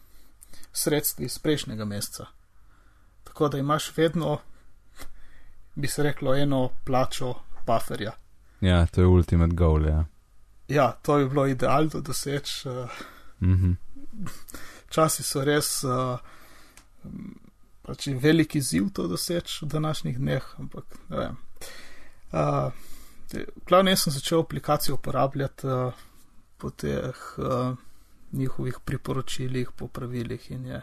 [0.74, 2.26] sredstvi iz prejšnjega meseca.
[3.24, 4.40] Tako da imaš vedno,
[5.76, 7.34] bi se reklo, eno plačo
[7.66, 8.12] bufferja.
[8.62, 10.06] Ja, to je ultimate goal, ja.
[10.68, 12.70] Ja, to bi bilo idealno doseči.
[12.70, 12.90] Uh,
[13.40, 13.72] Mhm.
[14.90, 16.18] časi so res uh,
[17.88, 21.38] pač je veliki ziv to doseči v današnjih dneh, ampak ne vem.
[22.32, 22.72] Uh,
[23.68, 25.94] Glavno, jaz sem začel aplikacijo uporabljati uh,
[26.58, 27.76] po teh uh,
[28.32, 30.82] njihovih priporočilih, po pravilih in je,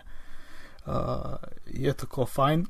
[0.86, 1.36] uh,
[1.66, 2.66] je tako fajn.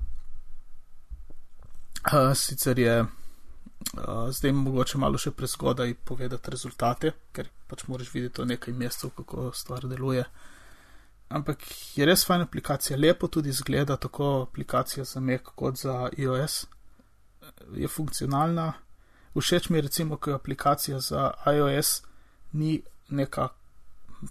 [2.12, 8.34] Uh, sicer je uh, zdaj mogoče malo še prezgodaj povedati rezultate, ker pač moraš videti
[8.34, 10.24] to nekaj mesecev, kako stvar deluje.
[11.34, 11.64] Ampak
[11.96, 16.66] je res fajn aplikacija, lepo tudi izgleda, tako aplikacija za Mac kot za iOS.
[17.74, 18.72] Je funkcionalna.
[19.34, 22.02] Všeč mi je recimo, ko je aplikacija za iOS
[22.52, 23.48] ni neka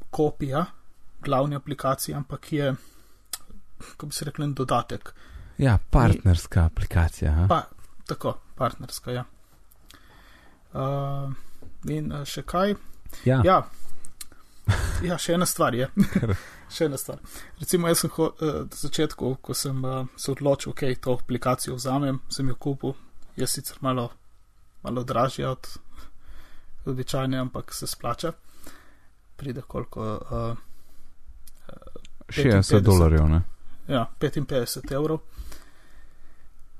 [0.09, 0.65] kopija
[1.23, 2.75] glavne aplikacije, ampak je,
[3.79, 5.13] kako bi se rekel, dodatek.
[5.57, 7.31] Ja, partnerska aplikacija.
[7.31, 7.45] Ha?
[7.49, 7.63] Pa,
[8.07, 9.23] tako, partnerska, ja.
[10.73, 11.33] Uh,
[11.89, 12.75] in uh, še kaj?
[13.25, 13.61] Ja, Ja.
[15.03, 15.87] Ja, še ena stvar je.
[16.73, 17.19] Še ena stvar.
[17.59, 21.75] Recimo, jaz sem ho, uh, na začetku, ko sem uh, se odločil, ok, to aplikacijo
[21.75, 22.95] vzamem, sem jo kupil.
[23.35, 24.07] Je sicer malo,
[24.81, 25.69] malo dražja od
[26.85, 28.33] običajne, ampak se splača.
[29.35, 30.01] Pride koliko.
[30.23, 30.57] Uh,
[32.29, 32.81] 60 55.
[32.81, 33.41] dolarjev, ne?
[33.87, 35.19] ja, 55 evrov.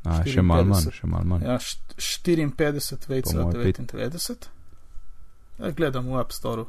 [0.04, 0.96] A, še malo manj, 54.
[0.98, 1.46] še malo manj.
[1.46, 4.48] Ja, št- 54 Po vejca moje pet- 99.
[5.60, 6.66] Ja, gledam v App Store.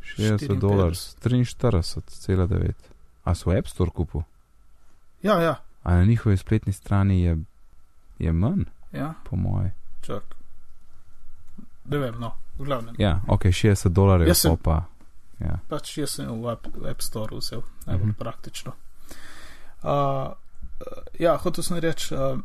[0.00, 2.72] 60 dolarjev, 43,9.
[3.24, 4.22] A so v App Store kupil?
[5.22, 7.38] Ja, ja, A na njihovi spletni strani je,
[8.18, 9.72] je manj, ja, po moje.
[10.00, 10.22] čak.
[11.84, 12.94] Ne vem, no, v glavnem.
[12.98, 14.84] Ja, ok, 60 dolarjev, Jaz sem- pa.
[15.40, 15.58] Ja.
[15.68, 18.08] Pač jaz sem v App, v App Store vzel, najbolj Mhm.
[18.08, 18.18] mhm.
[18.18, 18.72] praktično.
[19.82, 20.34] Uh,
[21.14, 22.38] ja, hotel sem reči, uh,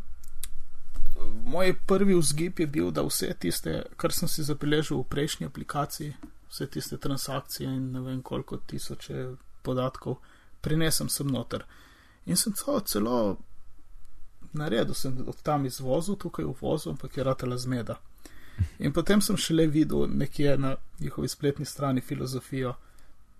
[1.45, 6.14] moj prvi vzgib je bil, da vse tiste, kar sem si zabeležil v prejšnji aplikaciji,
[6.54, 10.16] vse tiste transakcije in ne vem koliko tisoče podatkov,
[10.62, 11.66] prinesem sem noter.
[12.26, 13.38] In sem celo, celo
[14.54, 17.95] naredil, sem od tam izvozil, tukaj uvozil, ampak je ratela zmeda.
[18.80, 22.76] In potem sem šele videl nekje na njihovi spletni strani filozofijo,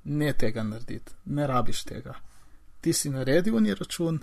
[0.04, 2.16] ne tega narediti, ne rabiš tega.
[2.82, 4.20] Ti si naredil ni račun,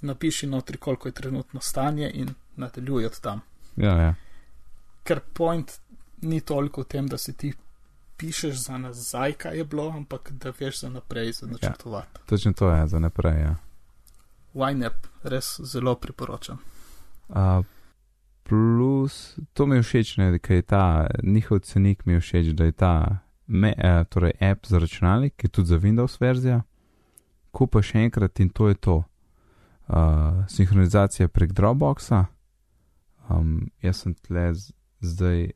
[0.00, 3.40] napiši notri, koliko je trenutno stanje in nadaljuj od tam.
[3.76, 4.14] Ja, ja.
[5.04, 5.72] Ker point
[6.22, 7.52] ni toliko v tem, da si ti
[8.16, 12.20] pišeš za nazaj, kaj je bilo, ampak da veš za naprej, za načrtovati.
[12.26, 13.40] Točno to je, za naprej.
[13.40, 13.54] Ja.
[14.54, 14.92] YNAB,
[15.22, 16.58] res zelo priporočam.
[17.28, 17.64] Uh,
[18.42, 22.64] plus, to mi je všeč, ne, da je ta njihov cenik mi je všeč, da
[22.64, 26.62] je ta me, uh, torej app za računalnik, ki je tudi za Windows verzija.
[27.50, 29.02] Kupa še enkrat in to je to.
[29.88, 32.24] Uh, sinhronizacija prek Dropboxa.
[33.28, 35.50] Um, jaz sem tle z, zdaj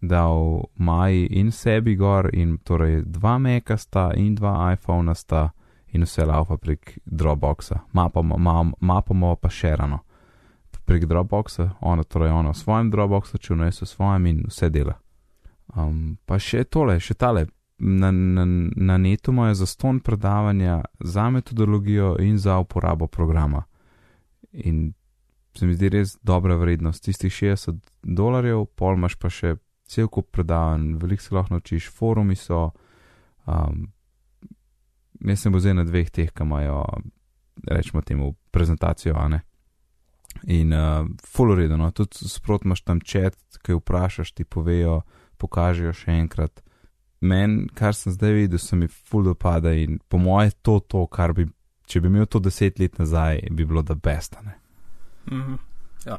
[0.00, 5.50] dal Maji in sebi gor, in torej dva Meka sta in dva iPhona sta
[5.86, 8.36] in vse laupa prek Dropboxa, mapamo,
[8.80, 10.02] mapamo pa še rano.
[10.86, 14.94] Prek Dropboxa, ona torej ona v svojem Dropboxu, če vnese v svojem in vse dela.
[15.74, 17.48] Um, pa še tole, še tale.
[17.76, 23.66] Na, na, na netu imajo za ston predavanja za metodologijo in za uporabo programa.
[24.52, 24.94] In
[25.58, 27.04] se mi zdi res dobra vrednost.
[27.04, 29.56] Tistih 60 dolarjev, pol imaš pa še
[29.86, 32.70] cel kup predavanj, veliko se lahko naučiš, forumi so.
[33.46, 33.86] Um,
[35.20, 36.82] jaz sem bil zdaj na dveh teh, ki imajo,
[37.70, 39.40] rečemo temu, prezentacijo, a ne.
[40.52, 45.00] In uh, full uredu, no, tudi sprot imaš tam čet, ki vprašaš, ti povejo,
[45.40, 46.60] pokažejo še enkrat.
[47.24, 51.32] Men, kar sem zdaj videl, se mi full dopada in po moje to, to, kar
[51.32, 51.46] bi,
[51.88, 54.58] če bi imel to deset let nazaj, bi bilo da bestane.
[55.30, 55.58] Mm -hmm.
[56.06, 56.18] Ja.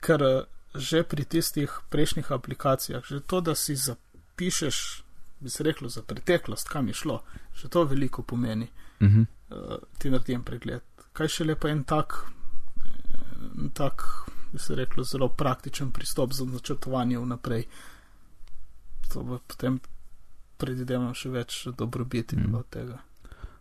[0.00, 0.44] Ker uh,
[0.78, 5.02] že pri tistih prejšnjih aplikacijah, že to, da si zapišeš,
[5.40, 7.22] bi se reklo, za preteklost, kam je šlo,
[7.54, 8.68] že to veliko pomeni.
[9.00, 9.26] Mm -hmm.
[9.50, 10.82] uh, ti naredim pregled.
[11.12, 12.14] Kaj še lepa en tak,
[13.58, 14.02] en tak,
[14.52, 17.64] bi se reklo, zelo praktičen pristop za načrtovanje vnaprej.
[19.12, 19.80] To bo potem
[20.56, 22.98] predvidevam še več dobrobiti mm od tega.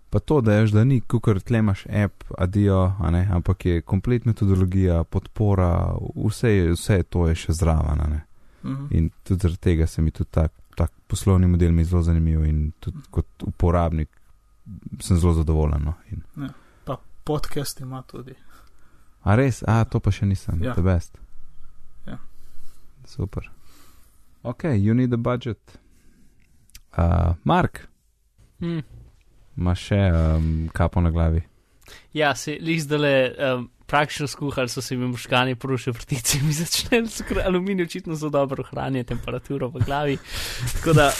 [0.09, 2.93] Pa to, da je že da ni, kukar tle imaš app, adijo,
[3.31, 8.21] ampak je komplet metodologija, podpora, vse, vse to je še zraven.
[8.63, 8.87] Mm -hmm.
[8.91, 12.71] In tudi zaradi tega se mi tudi tak, tak poslovni model mi zelo zanimiv in
[12.79, 14.09] tudi kot uporabnik
[14.99, 15.83] sem zelo zadovoljen.
[15.83, 15.93] No.
[16.11, 16.23] In...
[16.37, 16.49] Ja,
[16.85, 18.33] pa podcast ima tudi.
[19.21, 20.73] A res, a to pa še nisem, ja.
[20.73, 21.17] the best.
[22.05, 22.17] Ja.
[23.05, 23.51] Super.
[24.43, 25.79] Ok, you need a budget.
[26.97, 27.87] Uh, Mark.
[28.59, 28.79] Hmm.
[29.57, 31.41] Ma še um, kapo na glavi.
[32.13, 36.53] Ja, se jih zdaj le um, praktično skuhali, so se jim možgani porušili vrtice in
[36.53, 40.17] začeli s aluminijem očitno zelo dobro ohranjati temperaturo v glavi.
[40.73, 41.11] Tako da.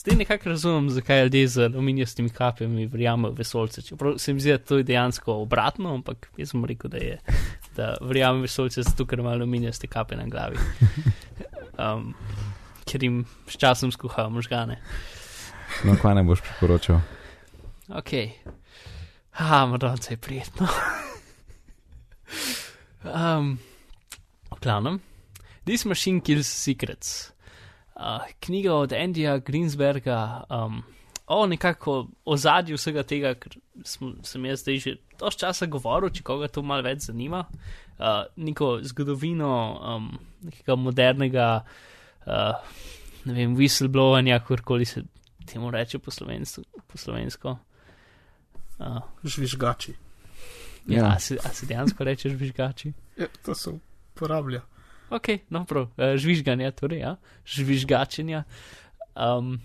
[0.00, 3.82] Zdaj nekako razumem, zakaj ljudje z aluminijastimi kapljami verjamejo v vesolce.
[3.82, 7.18] Čeprav se mi zdi, da to je dejansko obratno, ampak jaz sem rekel, da je,
[7.76, 10.56] da verjamem v vesolce zato, ker ima aluminijaste kape na glavi.
[11.80, 12.14] Um,
[12.90, 14.80] ker jim s časom skuhajo možgane.
[15.86, 16.98] No, kaj ne boš priporočal?
[17.88, 18.12] Ok.
[19.38, 20.66] Ha, morda se je prijetno.
[23.04, 23.58] um,
[24.60, 25.00] Planom.
[25.64, 27.30] This Machine Kills Secrets.
[27.94, 30.82] Uh, knjiga od Andija Greensberga um,
[31.26, 36.24] o nekako ozadju vsega tega, ker smo, sem jaz zdaj že dosti časa govoril, če
[36.26, 37.44] koga to malo več zanima.
[38.00, 40.10] Uh, neko zgodovino um,
[40.42, 41.89] nekega modernega uh,
[42.26, 45.02] ne vem, whistleblowanja, kakorkoli se
[45.46, 46.10] temu reče po,
[46.86, 47.58] po slovensko.
[48.78, 49.00] Uh.
[49.24, 49.94] Žvižgači.
[50.86, 51.08] Ja, ja.
[51.16, 52.92] A, se, a se dejansko reče žvižgači?
[53.18, 54.60] Ja, to se uporablja.
[55.10, 58.44] Ok, no, prav, uh, žvižganje, torej, ja, žvižgačenja.
[59.18, 59.58] Um,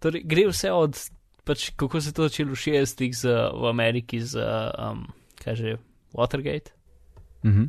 [0.00, 0.96] torej, gre vse od,
[1.44, 3.12] pač, kako se je to začelo v 60-ih
[3.52, 4.40] v Ameriki z,
[4.80, 5.04] um,
[5.44, 5.76] kaj že,
[6.16, 6.72] Watergate.
[7.44, 7.68] Mhm.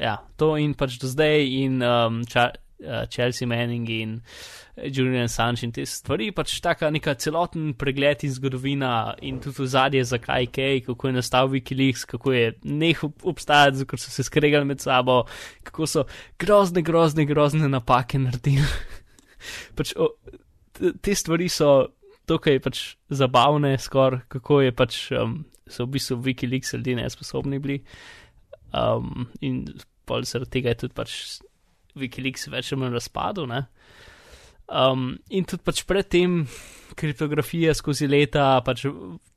[0.00, 2.50] Ja, to in pač do zdaj in um, ča,
[2.84, 4.22] uh, Chelsea Manning in
[4.76, 8.92] Julian Assange in te stvari, pač taka neka celoten pregled in zgodovina
[9.26, 14.12] in tudi zadje, zakaj kaj, kako je nastal Wikileaks, kako je neh obstajati, ker so
[14.12, 15.24] se skregali med sabo,
[15.66, 16.06] kako so
[16.38, 18.66] grozne, grozne, grozne napake naredili.
[19.76, 20.14] pač, o,
[21.02, 21.90] te stvari so
[22.30, 27.82] tukaj pač zabavne, skoraj kako je pač um, so v bistvu Wikileaks ljudje nesposobni bili.
[28.70, 29.64] Um, in
[30.06, 31.14] zaradi tega je tudi pač
[32.00, 33.54] Wikileaks več ali manj razpadel.
[34.70, 36.44] Um, in tudi pač predtem
[36.98, 38.84] kriptografija skozi leta, pač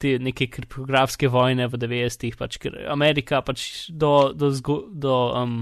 [0.01, 4.33] te neke kriptografske vojne v 90-ih, pač ker Amerika pač do.
[4.37, 5.57] do, zgo, do um,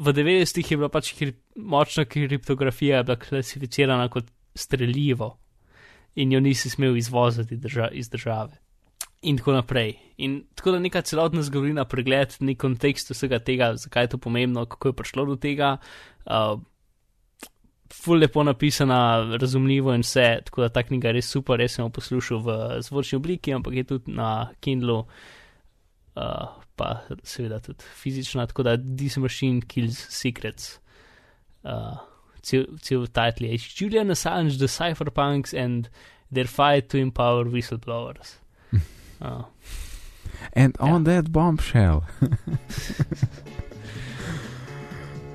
[0.00, 5.36] v 90-ih je bila pač krip, močna kriptografija, bila klasificirana kot streljivo
[6.18, 8.58] in jo nisi smel izvoziti drža, iz države.
[9.22, 9.98] In tako naprej.
[10.16, 14.64] In tako da neka celotna zgodovina, pregled, nek kontekst vsega tega, zakaj je to pomembno,
[14.66, 15.74] kako je prišlo do tega,
[16.24, 16.60] uh,
[17.92, 21.84] ful lepo napisana, razumljivo in vse, tako da ta knjiga je res super, res sem
[21.84, 26.90] jo poslušal v zvočni obliki, ampak je tudi na Kindlu, uh, pa
[27.22, 30.78] seveda tudi fizična, tako da This Machine Kills Secrets.
[31.62, 31.98] Uh,
[32.42, 35.90] cel, cel title je Julian Assange, the cypherpunks and
[36.32, 38.38] their fight to empower whistleblowers.
[39.20, 39.42] Uh,
[40.56, 41.12] And on Ja.
[41.12, 42.00] that bombshell.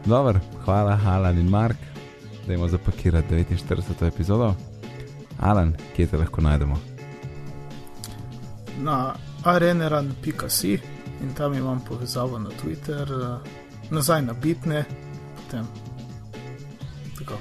[0.05, 1.77] Dobro, hvala, Alan in Mark,
[2.47, 4.07] da imamo zapakirati 49.
[4.07, 4.53] epizodo.
[5.39, 6.77] Alan, kje te lahko najdemo?
[8.79, 9.13] Na
[9.43, 10.79] areneran.si
[11.21, 13.49] in tam imam povezavo na Twitter, eh,
[13.89, 14.83] nazaj na bitne,
[15.35, 15.65] potem.
[17.19, 17.33] Tako.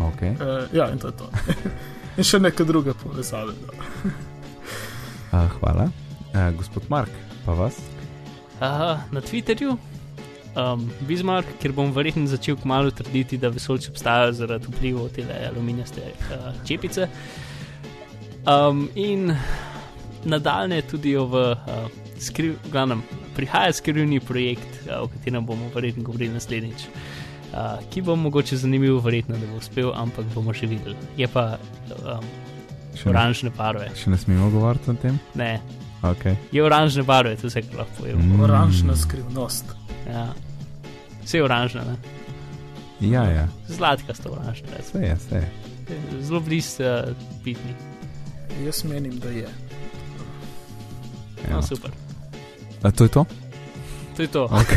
[0.00, 0.30] Okay.
[0.32, 1.30] Uh, ja, in to je to.
[2.16, 3.52] in še neke druge povezave.
[5.34, 5.90] Uh, hvala.
[6.30, 7.10] Uh, gospod Mark,
[7.42, 7.74] pa vas?
[8.60, 9.76] uh, na Twitterju,
[10.54, 16.06] um, Bismarck, ker bom verjetno začel kmalo trditi, da vesoljci obstajajo zaradi vplivov te aluminijaste
[16.06, 17.08] uh, čepice.
[18.46, 19.34] Um, in
[20.24, 23.02] nadaljne tudi v uh, skriv, glavnem,
[23.36, 26.86] prihaja skrivni projekt, uh, o katerem bomo verjetno govorili naslednjič.
[27.54, 30.96] Uh, ki bo mogoče zanimiv, verjetno da bo uspel, ampak bomo še videli.
[31.18, 31.56] Je pa
[31.98, 32.26] um,
[32.94, 33.88] Še ne, oranžne barve.
[33.96, 35.18] še ne smemo govoriti o tem?
[35.34, 35.60] Ne,
[36.04, 36.36] Okay.
[36.52, 38.18] je oranžne barve, to se lahko povem.
[38.18, 38.40] Mm.
[38.40, 39.64] Oranžna skrivnost.
[40.04, 40.26] Ja.
[41.24, 41.96] Vse je oranžno, ne?
[43.00, 45.48] Ja, ja, zlatka sta oranžna, vse je, vse je.
[46.20, 47.72] zelo blizu uh, pitni.
[48.64, 49.48] Jaz menim, da je.
[51.48, 51.56] Ja.
[51.56, 51.90] No, super.
[52.82, 53.24] A to je to?
[54.16, 54.44] To je to.
[54.44, 54.72] Ok,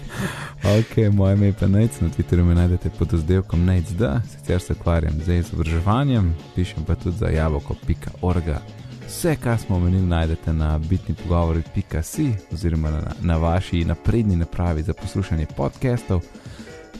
[0.78, 4.72] okay moje ime je pa Nec, na Twitterju me najdete pod oddelkom NECD, sicer se
[4.72, 8.44] ukvarjam z izobraževanjem, pišem pa tudi za jabolko.org.
[9.06, 14.92] Vse, kar smo omenili, najdete na bitni pogovori.si oziroma na, na vaši napredni napravi za
[14.92, 16.20] poslušanje podcastov.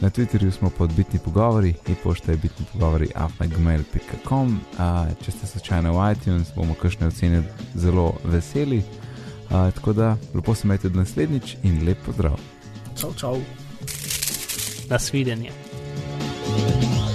[0.01, 4.59] Na Twitterju smo pod bitni pogovori in pošta je bitni pogovori afnagmail.com.
[5.25, 7.43] Če ste slučajno v iTunes, bomo kakšne ocene
[7.75, 8.83] zelo veseli.
[9.49, 12.39] A, tako da lepo se imejte do naslednjič in lep pozdrav.
[12.99, 13.37] Čau, čau.
[14.89, 15.51] Nasvidenje.
[16.55, 17.12] thank you